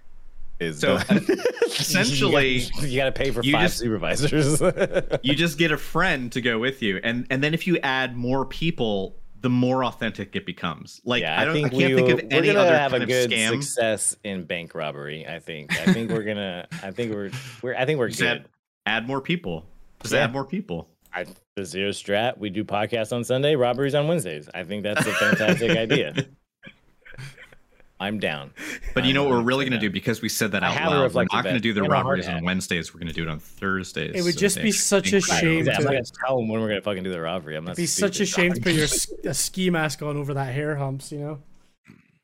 [0.60, 0.78] is.
[0.80, 0.96] so,
[1.66, 4.60] essentially, you gotta, pay for five just- supervisors.
[5.22, 8.16] you just get a friend to go with you, and and then if you add
[8.16, 11.00] more people, the more authentic it becomes.
[11.04, 12.90] Like yeah, I don't, I, think can't we think of we're any gonna other have
[12.92, 13.50] kind a of good scam.
[13.62, 15.26] success in bank robbery.
[15.26, 15.78] I think.
[15.80, 16.66] I think we're gonna.
[16.82, 17.30] I think we're.
[17.62, 17.74] We're.
[17.74, 18.28] I think we're Just good.
[18.28, 18.48] add,
[18.86, 19.64] add more people.
[20.02, 20.24] Just Yeah.
[20.24, 20.88] add more people.
[21.12, 21.26] I,
[21.56, 22.36] the zero strat.
[22.38, 24.48] We do podcasts on Sunday, robberies on Wednesdays.
[24.54, 26.14] I think that's a fantastic idea.
[27.98, 28.50] I'm down.
[28.92, 30.66] But you I'm know what we're really going to do because we said that I
[30.76, 31.14] out loud.
[31.14, 32.92] We're not going to do the and a robberies on Wednesdays.
[32.92, 34.12] We're going to do it on Thursdays.
[34.14, 35.40] It would so just they be such a think about it.
[35.40, 37.56] shame I'm to- not gonna tell them when we're gonna fucking do the robbery.
[37.56, 37.70] I'm not.
[37.70, 40.52] It'd be such a shame to put your s- a ski mask on over that
[40.52, 41.38] hair humps, you know?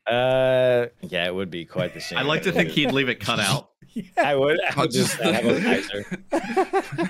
[0.05, 2.19] Uh, yeah, it would be quite the shame.
[2.19, 3.71] I like to think he'd leave it cut out.
[4.17, 4.59] I would.
[4.61, 5.59] I I'll would just just- have a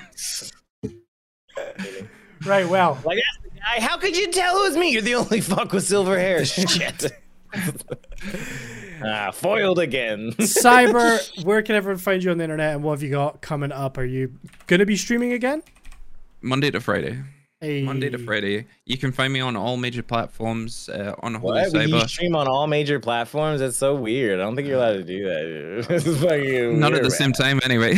[2.44, 3.80] Right, well, Like that's the guy.
[3.80, 4.90] How could you tell it was me?
[4.92, 6.44] You're the only fuck with silver hair.
[6.44, 7.12] Shit.
[9.04, 10.32] ah, foiled again.
[10.38, 13.72] Cyber, where can everyone find you on the internet and what have you got coming
[13.72, 13.96] up?
[13.98, 14.32] Are you
[14.66, 15.62] going to be streaming again?
[16.42, 17.18] Monday to Friday.
[17.60, 17.82] Hey.
[17.82, 18.66] Monday to Friday.
[18.84, 21.72] You can find me on all major platforms uh, Unholy What?
[21.72, 22.08] Will you Cyber.
[22.08, 23.60] stream on all major platforms?
[23.60, 24.40] That's so weird.
[24.40, 25.86] I don't think you're allowed to do that.
[25.88, 27.94] This is fucking Not at weird, the same time, anyway.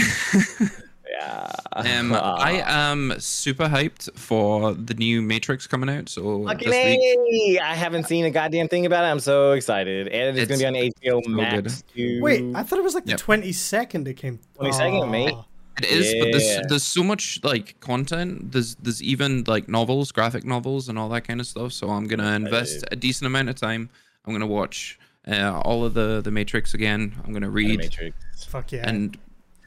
[1.09, 1.19] Man.
[1.21, 1.53] Yeah.
[1.73, 6.09] um, I am super hyped for the new Matrix coming out.
[6.09, 7.63] So Fucking this week, A!
[7.63, 9.09] I haven't seen a goddamn thing about it.
[9.09, 10.09] I'm so excited.
[10.09, 12.21] And it's, gonna be on HBO so Max too.
[12.23, 14.39] Wait, I thought it was like the 22nd it came.
[14.59, 15.33] 22nd, mate.
[15.33, 15.45] Aw.
[15.79, 18.53] it is, but there's there's so much like content.
[18.53, 21.73] There's there's even like novels, graphic novels, and all that kind of stuff.
[21.73, 23.91] So I'm gonna invest a decent amount of time.
[24.25, 27.15] I'm gonna watch uh, all of the the Matrix again.
[27.25, 28.17] I'm gonna read Matrix.
[28.47, 28.89] Fuck yeah.
[28.89, 29.19] and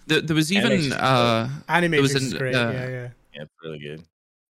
[0.09, 2.55] th- there was even is uh Animatrix was is an, great.
[2.55, 3.09] uh, yeah, yeah.
[3.33, 4.03] Yeah, it's really good.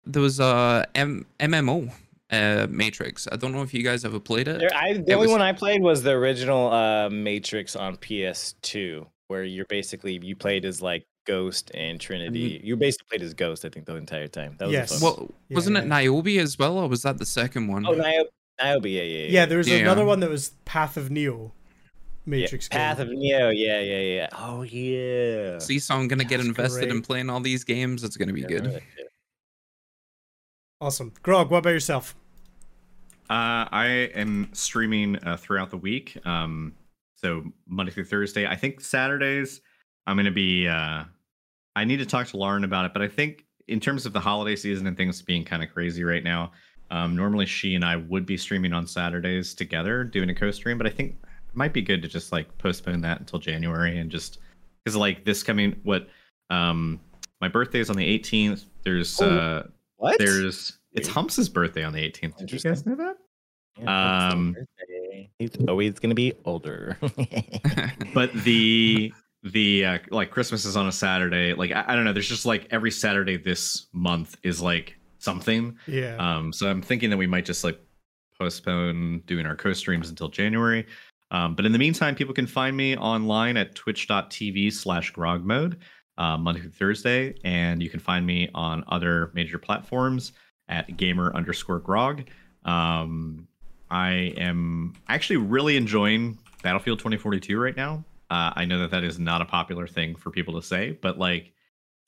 [0.06, 1.92] there was a M- MMO
[2.30, 3.26] uh Matrix.
[3.30, 4.58] I don't know if you guys ever played it.
[4.60, 7.96] There, I, the It only was- one I played was the original uh, Matrix on
[7.96, 12.60] PS2, where you're basically you played as like Ghost and Trinity.
[12.64, 14.56] You basically played as Ghost, I think, the entire time.
[14.58, 14.90] That was Yes.
[14.92, 15.14] the fun.
[15.18, 17.86] Well, wasn't Yeah, it Niobe as well, or was that the second one?
[17.86, 18.28] Oh, Niobe,
[18.62, 19.28] Niobe, yeah, yeah, yeah.
[19.30, 19.78] Yeah, there was Yeah.
[19.78, 21.52] another one that was Path of Neo.
[22.32, 22.68] Yeah, Matrix.
[22.68, 23.08] Path game.
[23.08, 24.28] of Neo, yeah, yeah, yeah.
[24.32, 25.58] Oh yeah.
[25.58, 28.04] See, so I'm gonna get That's invested in playing all these games.
[28.04, 28.66] It's gonna be Yeah, good.
[28.66, 29.06] really good.
[30.80, 31.12] Awesome.
[31.22, 32.14] Grog, what about yourself?
[33.30, 36.16] Uh, I am streaming uh, throughout the week.
[36.24, 36.74] Um,
[37.14, 38.46] so Monday through Thursday.
[38.46, 39.60] I think Saturdays
[40.06, 40.66] I'm going to be.
[40.66, 41.04] Uh,
[41.76, 44.20] I need to talk to Lauren about it, but I think in terms of the
[44.20, 46.52] holiday season and things being kind of crazy right now,
[46.90, 50.78] um, normally she and I would be streaming on Saturdays together, doing a co-stream.
[50.78, 54.10] But I think it might be good to just like postpone that until January and
[54.10, 54.38] just
[54.84, 56.08] because like this coming what
[56.50, 57.00] um
[57.40, 58.64] my birthday is on the 18th.
[58.82, 59.62] There's Oh, uh
[59.96, 60.18] What?
[60.18, 62.36] there's it's Humps's birthday on the 18th.
[62.38, 62.70] Did you Interesting.
[62.72, 63.16] guys know that?
[63.80, 64.56] Yeah, um.
[65.38, 66.96] He's always gonna be older.
[68.14, 69.12] but the
[69.44, 72.44] the uh, like christmas is on a saturday like I, I don't know there's just
[72.44, 76.16] like every saturday this month is like something Yeah.
[76.16, 77.78] um so i'm thinking that we might just like
[78.36, 80.86] postpone doing our co-streams until january
[81.30, 85.78] um but in the meantime people can find me online at twitch.tv slash grog mode
[86.18, 90.32] uh, monday through thursday and you can find me on other major platforms
[90.68, 92.24] at gamer underscore grog.
[92.64, 93.48] Um
[93.90, 98.04] i am actually really enjoying battlefield 2042 right now.
[98.30, 101.18] Uh, I know that that is not a popular thing for people to say, but
[101.18, 101.52] like,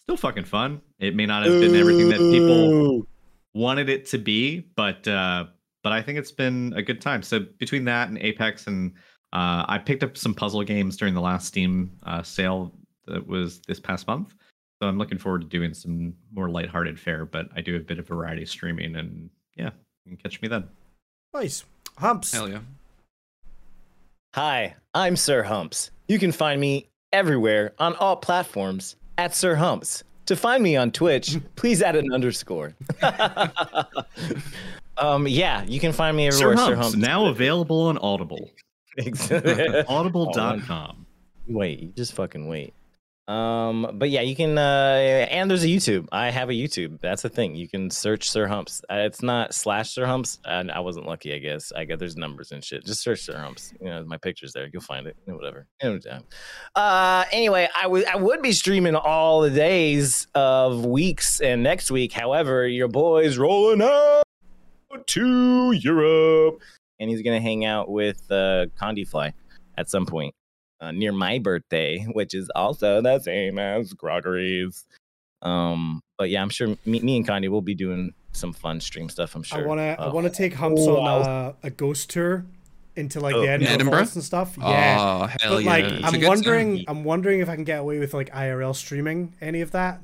[0.01, 0.82] still fucking fun.
[0.98, 3.06] It may not have been everything that people
[3.55, 5.47] wanted it to be, but uh,
[5.82, 7.23] but I think it's been a good time.
[7.23, 8.93] So between that and Apex, and
[9.32, 12.73] uh, I picked up some puzzle games during the last Steam uh, sale
[13.07, 14.35] that was this past month.
[14.81, 17.27] So I'm looking forward to doing some more lighthearted fare.
[17.27, 19.70] But I do a bit of variety streaming, and yeah,
[20.05, 20.69] you can catch me then.
[21.35, 21.65] nice.
[21.98, 22.32] Humps.
[22.32, 22.61] Hell yeah.
[24.35, 25.90] Hi, I'm Sir Humps.
[26.09, 30.05] You can find me everywhere on all platforms at Sir Humps.
[30.27, 32.74] To find me on Twitch, please add an underscore.
[35.01, 36.56] um, yeah, you can find me everywhere.
[36.56, 36.97] Sir Sir Humps, Humps.
[36.97, 38.51] now available on Audible.
[39.89, 41.06] Audible.com.
[41.48, 42.74] wait, you just fucking wait.
[43.28, 46.09] Um, but yeah, you can, uh, and there's a YouTube.
[46.10, 47.01] I have a YouTube.
[47.01, 47.55] That's the thing.
[47.55, 48.82] You can search Sir Humps.
[48.90, 50.40] Uh, it's not slash Sir Humps.
[50.44, 51.70] And I wasn't lucky, I guess.
[51.77, 52.85] I got there's numbers and shit.
[52.85, 53.72] Just search Sir Humps.
[53.81, 54.68] You know, my picture's there.
[54.72, 55.16] You'll find it.
[55.27, 55.68] You know, whatever.
[56.74, 61.93] Uh, anyway, I would I would be streaming all the days of weeks and next
[61.93, 62.12] week.
[62.12, 64.24] However, your boy's rolling out
[64.98, 66.60] to Europe,
[66.98, 69.32] and he's gonna hang out with uh, Condi Fly
[69.78, 70.34] at some point
[70.80, 74.84] uh, near my birthday, which is also the same as Gregory's.
[75.42, 79.08] Um, but yeah, I'm sure me, me and Kanye will be doing some fun stream
[79.08, 79.34] stuff.
[79.34, 79.62] I'm sure.
[79.62, 82.44] I wanna I Uh, wanna take Humps oh, on I a, a ghost tour
[82.96, 83.98] into like Oh, the Edinburgh, Edinburgh?
[83.98, 84.56] Vaults and stuff.
[84.58, 84.96] Yeah.
[85.00, 85.70] Oh, hell but yeah.
[85.70, 86.84] like It's a I'm wondering time.
[86.88, 90.00] I'm wondering if I can get away with like IRL streaming any of that.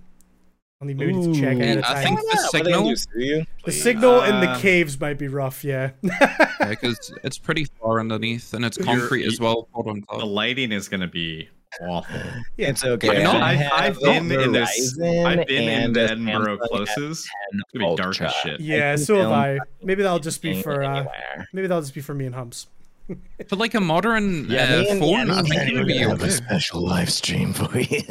[0.81, 1.61] I'll need maybe to check Ooh.
[1.61, 2.03] ahead of I time.
[2.05, 3.39] think the What are they gonna signal- do, sue you?
[3.39, 3.83] the Please.
[3.83, 5.91] signal in the caves might be rough, yeah.
[6.69, 9.63] because it's pretty far underneath and it's You're- concrete as you- well.
[9.73, 9.87] Quote
[10.19, 11.49] The lighting is going to be
[11.81, 12.21] awful.
[12.59, 12.69] yeah.
[12.69, 13.09] It's okay.
[13.09, 14.99] But no, I I've, I've been in this.
[15.01, 17.31] I've been in and the Edinburgh Samsung closes.
[17.53, 18.61] It's gonna be dark as shit.
[18.61, 19.59] Yeah, so have I.
[19.83, 21.07] Maybe that'll just be for uh
[21.55, 22.67] maybe that'll just be for me and Humps.
[23.09, 26.11] But like a modern Yeah, uh, me and- phone, I think it would be Henry
[26.11, 28.03] have a special live stream for you.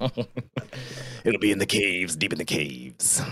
[1.24, 3.22] It'll be in the caves, deep in the caves.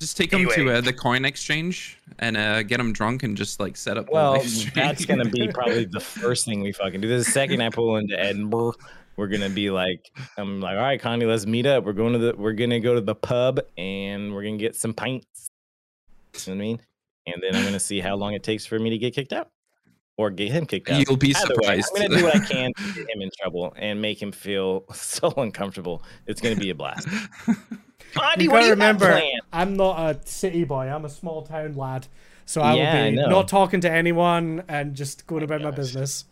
[0.00, 3.58] Just take them to uh, the coin exchange and uh, get them drunk and just
[3.60, 4.06] like set up.
[4.06, 4.72] the Well, live stream.
[4.74, 7.08] that's gonna be probably the first thing we fucking do.
[7.08, 8.74] The second I pull into Edinburgh,
[9.16, 11.84] we're gonna be like, I'm like, all right, Connie, let's meet up.
[11.84, 14.92] We're going to the, we're gonna go to the pub and we're gonna get some
[14.92, 15.48] pints.
[16.46, 16.80] You know what I mean?
[17.26, 19.50] And then I'm gonna see how long it takes for me to get kicked out,
[20.16, 21.06] or get him kicked out.
[21.08, 21.92] You'll be Either way, surprised.
[21.96, 24.84] I'm gonna do what I can to get him in trouble and make him feel
[24.94, 26.02] so uncomfortable.
[26.26, 27.08] It's gonna be a blast.
[28.12, 29.22] Connie, You what do you remember, have?
[29.52, 30.86] I'm not a city boy.
[30.88, 32.06] I'm a small town lad.
[32.46, 33.28] So I Yeah, will be know.
[33.28, 36.26] not talking to anyone and just going oh about my business.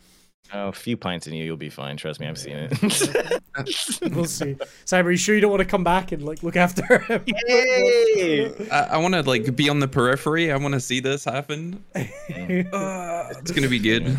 [0.55, 1.97] Oh, a few pints in you, you'll be fine.
[1.97, 2.73] Trust me, I've seen it.
[4.13, 4.57] We'll see.
[4.87, 7.23] Cyber, you sure you don't want to come back and like look after him?
[7.27, 8.69] Yay!
[8.71, 10.51] I, I want to like be on the periphery.
[10.53, 11.83] I want to see this happen.
[11.95, 14.19] Uh, it's gonna be good.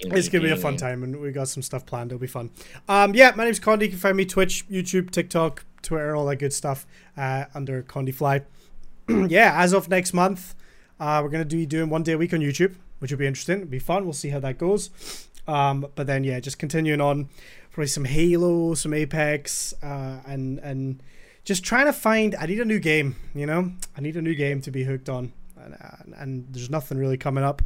[0.00, 2.10] It's gonna be a fun time, and we got some stuff planned.
[2.10, 2.50] It'll be fun.
[2.88, 3.82] Um, yeah, my name's Condi.
[3.82, 6.86] You can find me Twitch, YouTube, TikTok, Twitter, all that good stuff
[7.16, 8.42] uh, under Condi Fly.
[9.08, 10.54] yeah, as of next month,
[10.98, 13.58] uh, we're gonna be doing one day a week on YouTube, which will be interesting.
[13.58, 14.04] It'll be fun.
[14.04, 15.25] We'll see how that goes.
[15.46, 17.28] Um, but then yeah, just continuing on,
[17.70, 21.02] probably some Halo, some Apex, uh, and and
[21.44, 22.34] just trying to find.
[22.34, 23.16] I need a new game.
[23.34, 26.70] You know, I need a new game to be hooked on, and, uh, and there's
[26.70, 27.62] nothing really coming up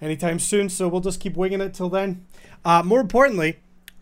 [0.00, 0.68] anytime soon.
[0.68, 2.26] So we'll just keep winging it till then.
[2.64, 3.58] Uh, more importantly,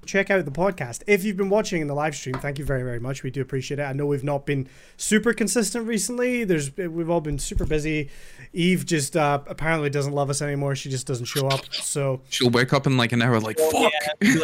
[0.09, 1.03] check out the podcast.
[1.07, 3.23] If you've been watching in the live stream, thank you very, very much.
[3.23, 3.83] We do appreciate it.
[3.85, 4.67] I know we've not been
[4.97, 6.43] super consistent recently.
[6.45, 8.09] There's we've all been super busy.
[8.53, 10.75] Eve just uh, apparently doesn't love us anymore.
[10.75, 11.73] She just doesn't show up.
[11.75, 13.93] So She'll wake up in like an hour, like fuck.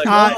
[0.06, 0.34] Uh,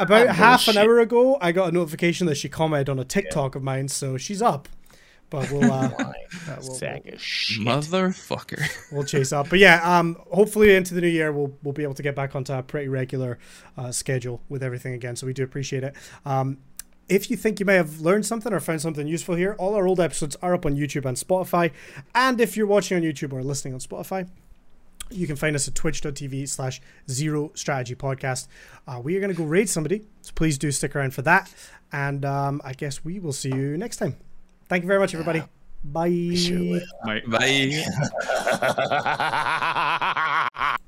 [0.00, 3.04] about Ah, half an hour ago, I got a notification that she commented on a
[3.04, 3.88] TikTok of mine.
[3.88, 4.68] So she's up.
[5.30, 6.12] But we'll uh, uh,
[6.60, 7.60] we'll, Sack of shit.
[7.60, 8.62] Motherfucker.
[8.92, 9.50] we'll chase up.
[9.50, 12.34] But yeah, um, hopefully into the new year we'll we'll be able to get back
[12.34, 13.38] onto a pretty regular
[13.76, 15.16] uh, schedule with everything again.
[15.16, 15.94] So we do appreciate it.
[16.24, 16.58] Um,
[17.08, 19.86] if you think you may have learned something or found something useful here, all our
[19.86, 21.72] old episodes are up on YouTube and Spotify.
[22.14, 24.28] And if you're watching on YouTube or listening on Spotify,
[25.10, 28.46] you can find us at twitch.tv slash zero strategy podcast.
[28.86, 31.52] Uh, we are going to go raid somebody, so please do stick around for that.
[31.92, 34.16] And um, I guess we will see you next time.
[34.68, 35.42] Thank you very much, everybody.
[35.84, 36.82] Bye.
[37.04, 37.84] My, Bye.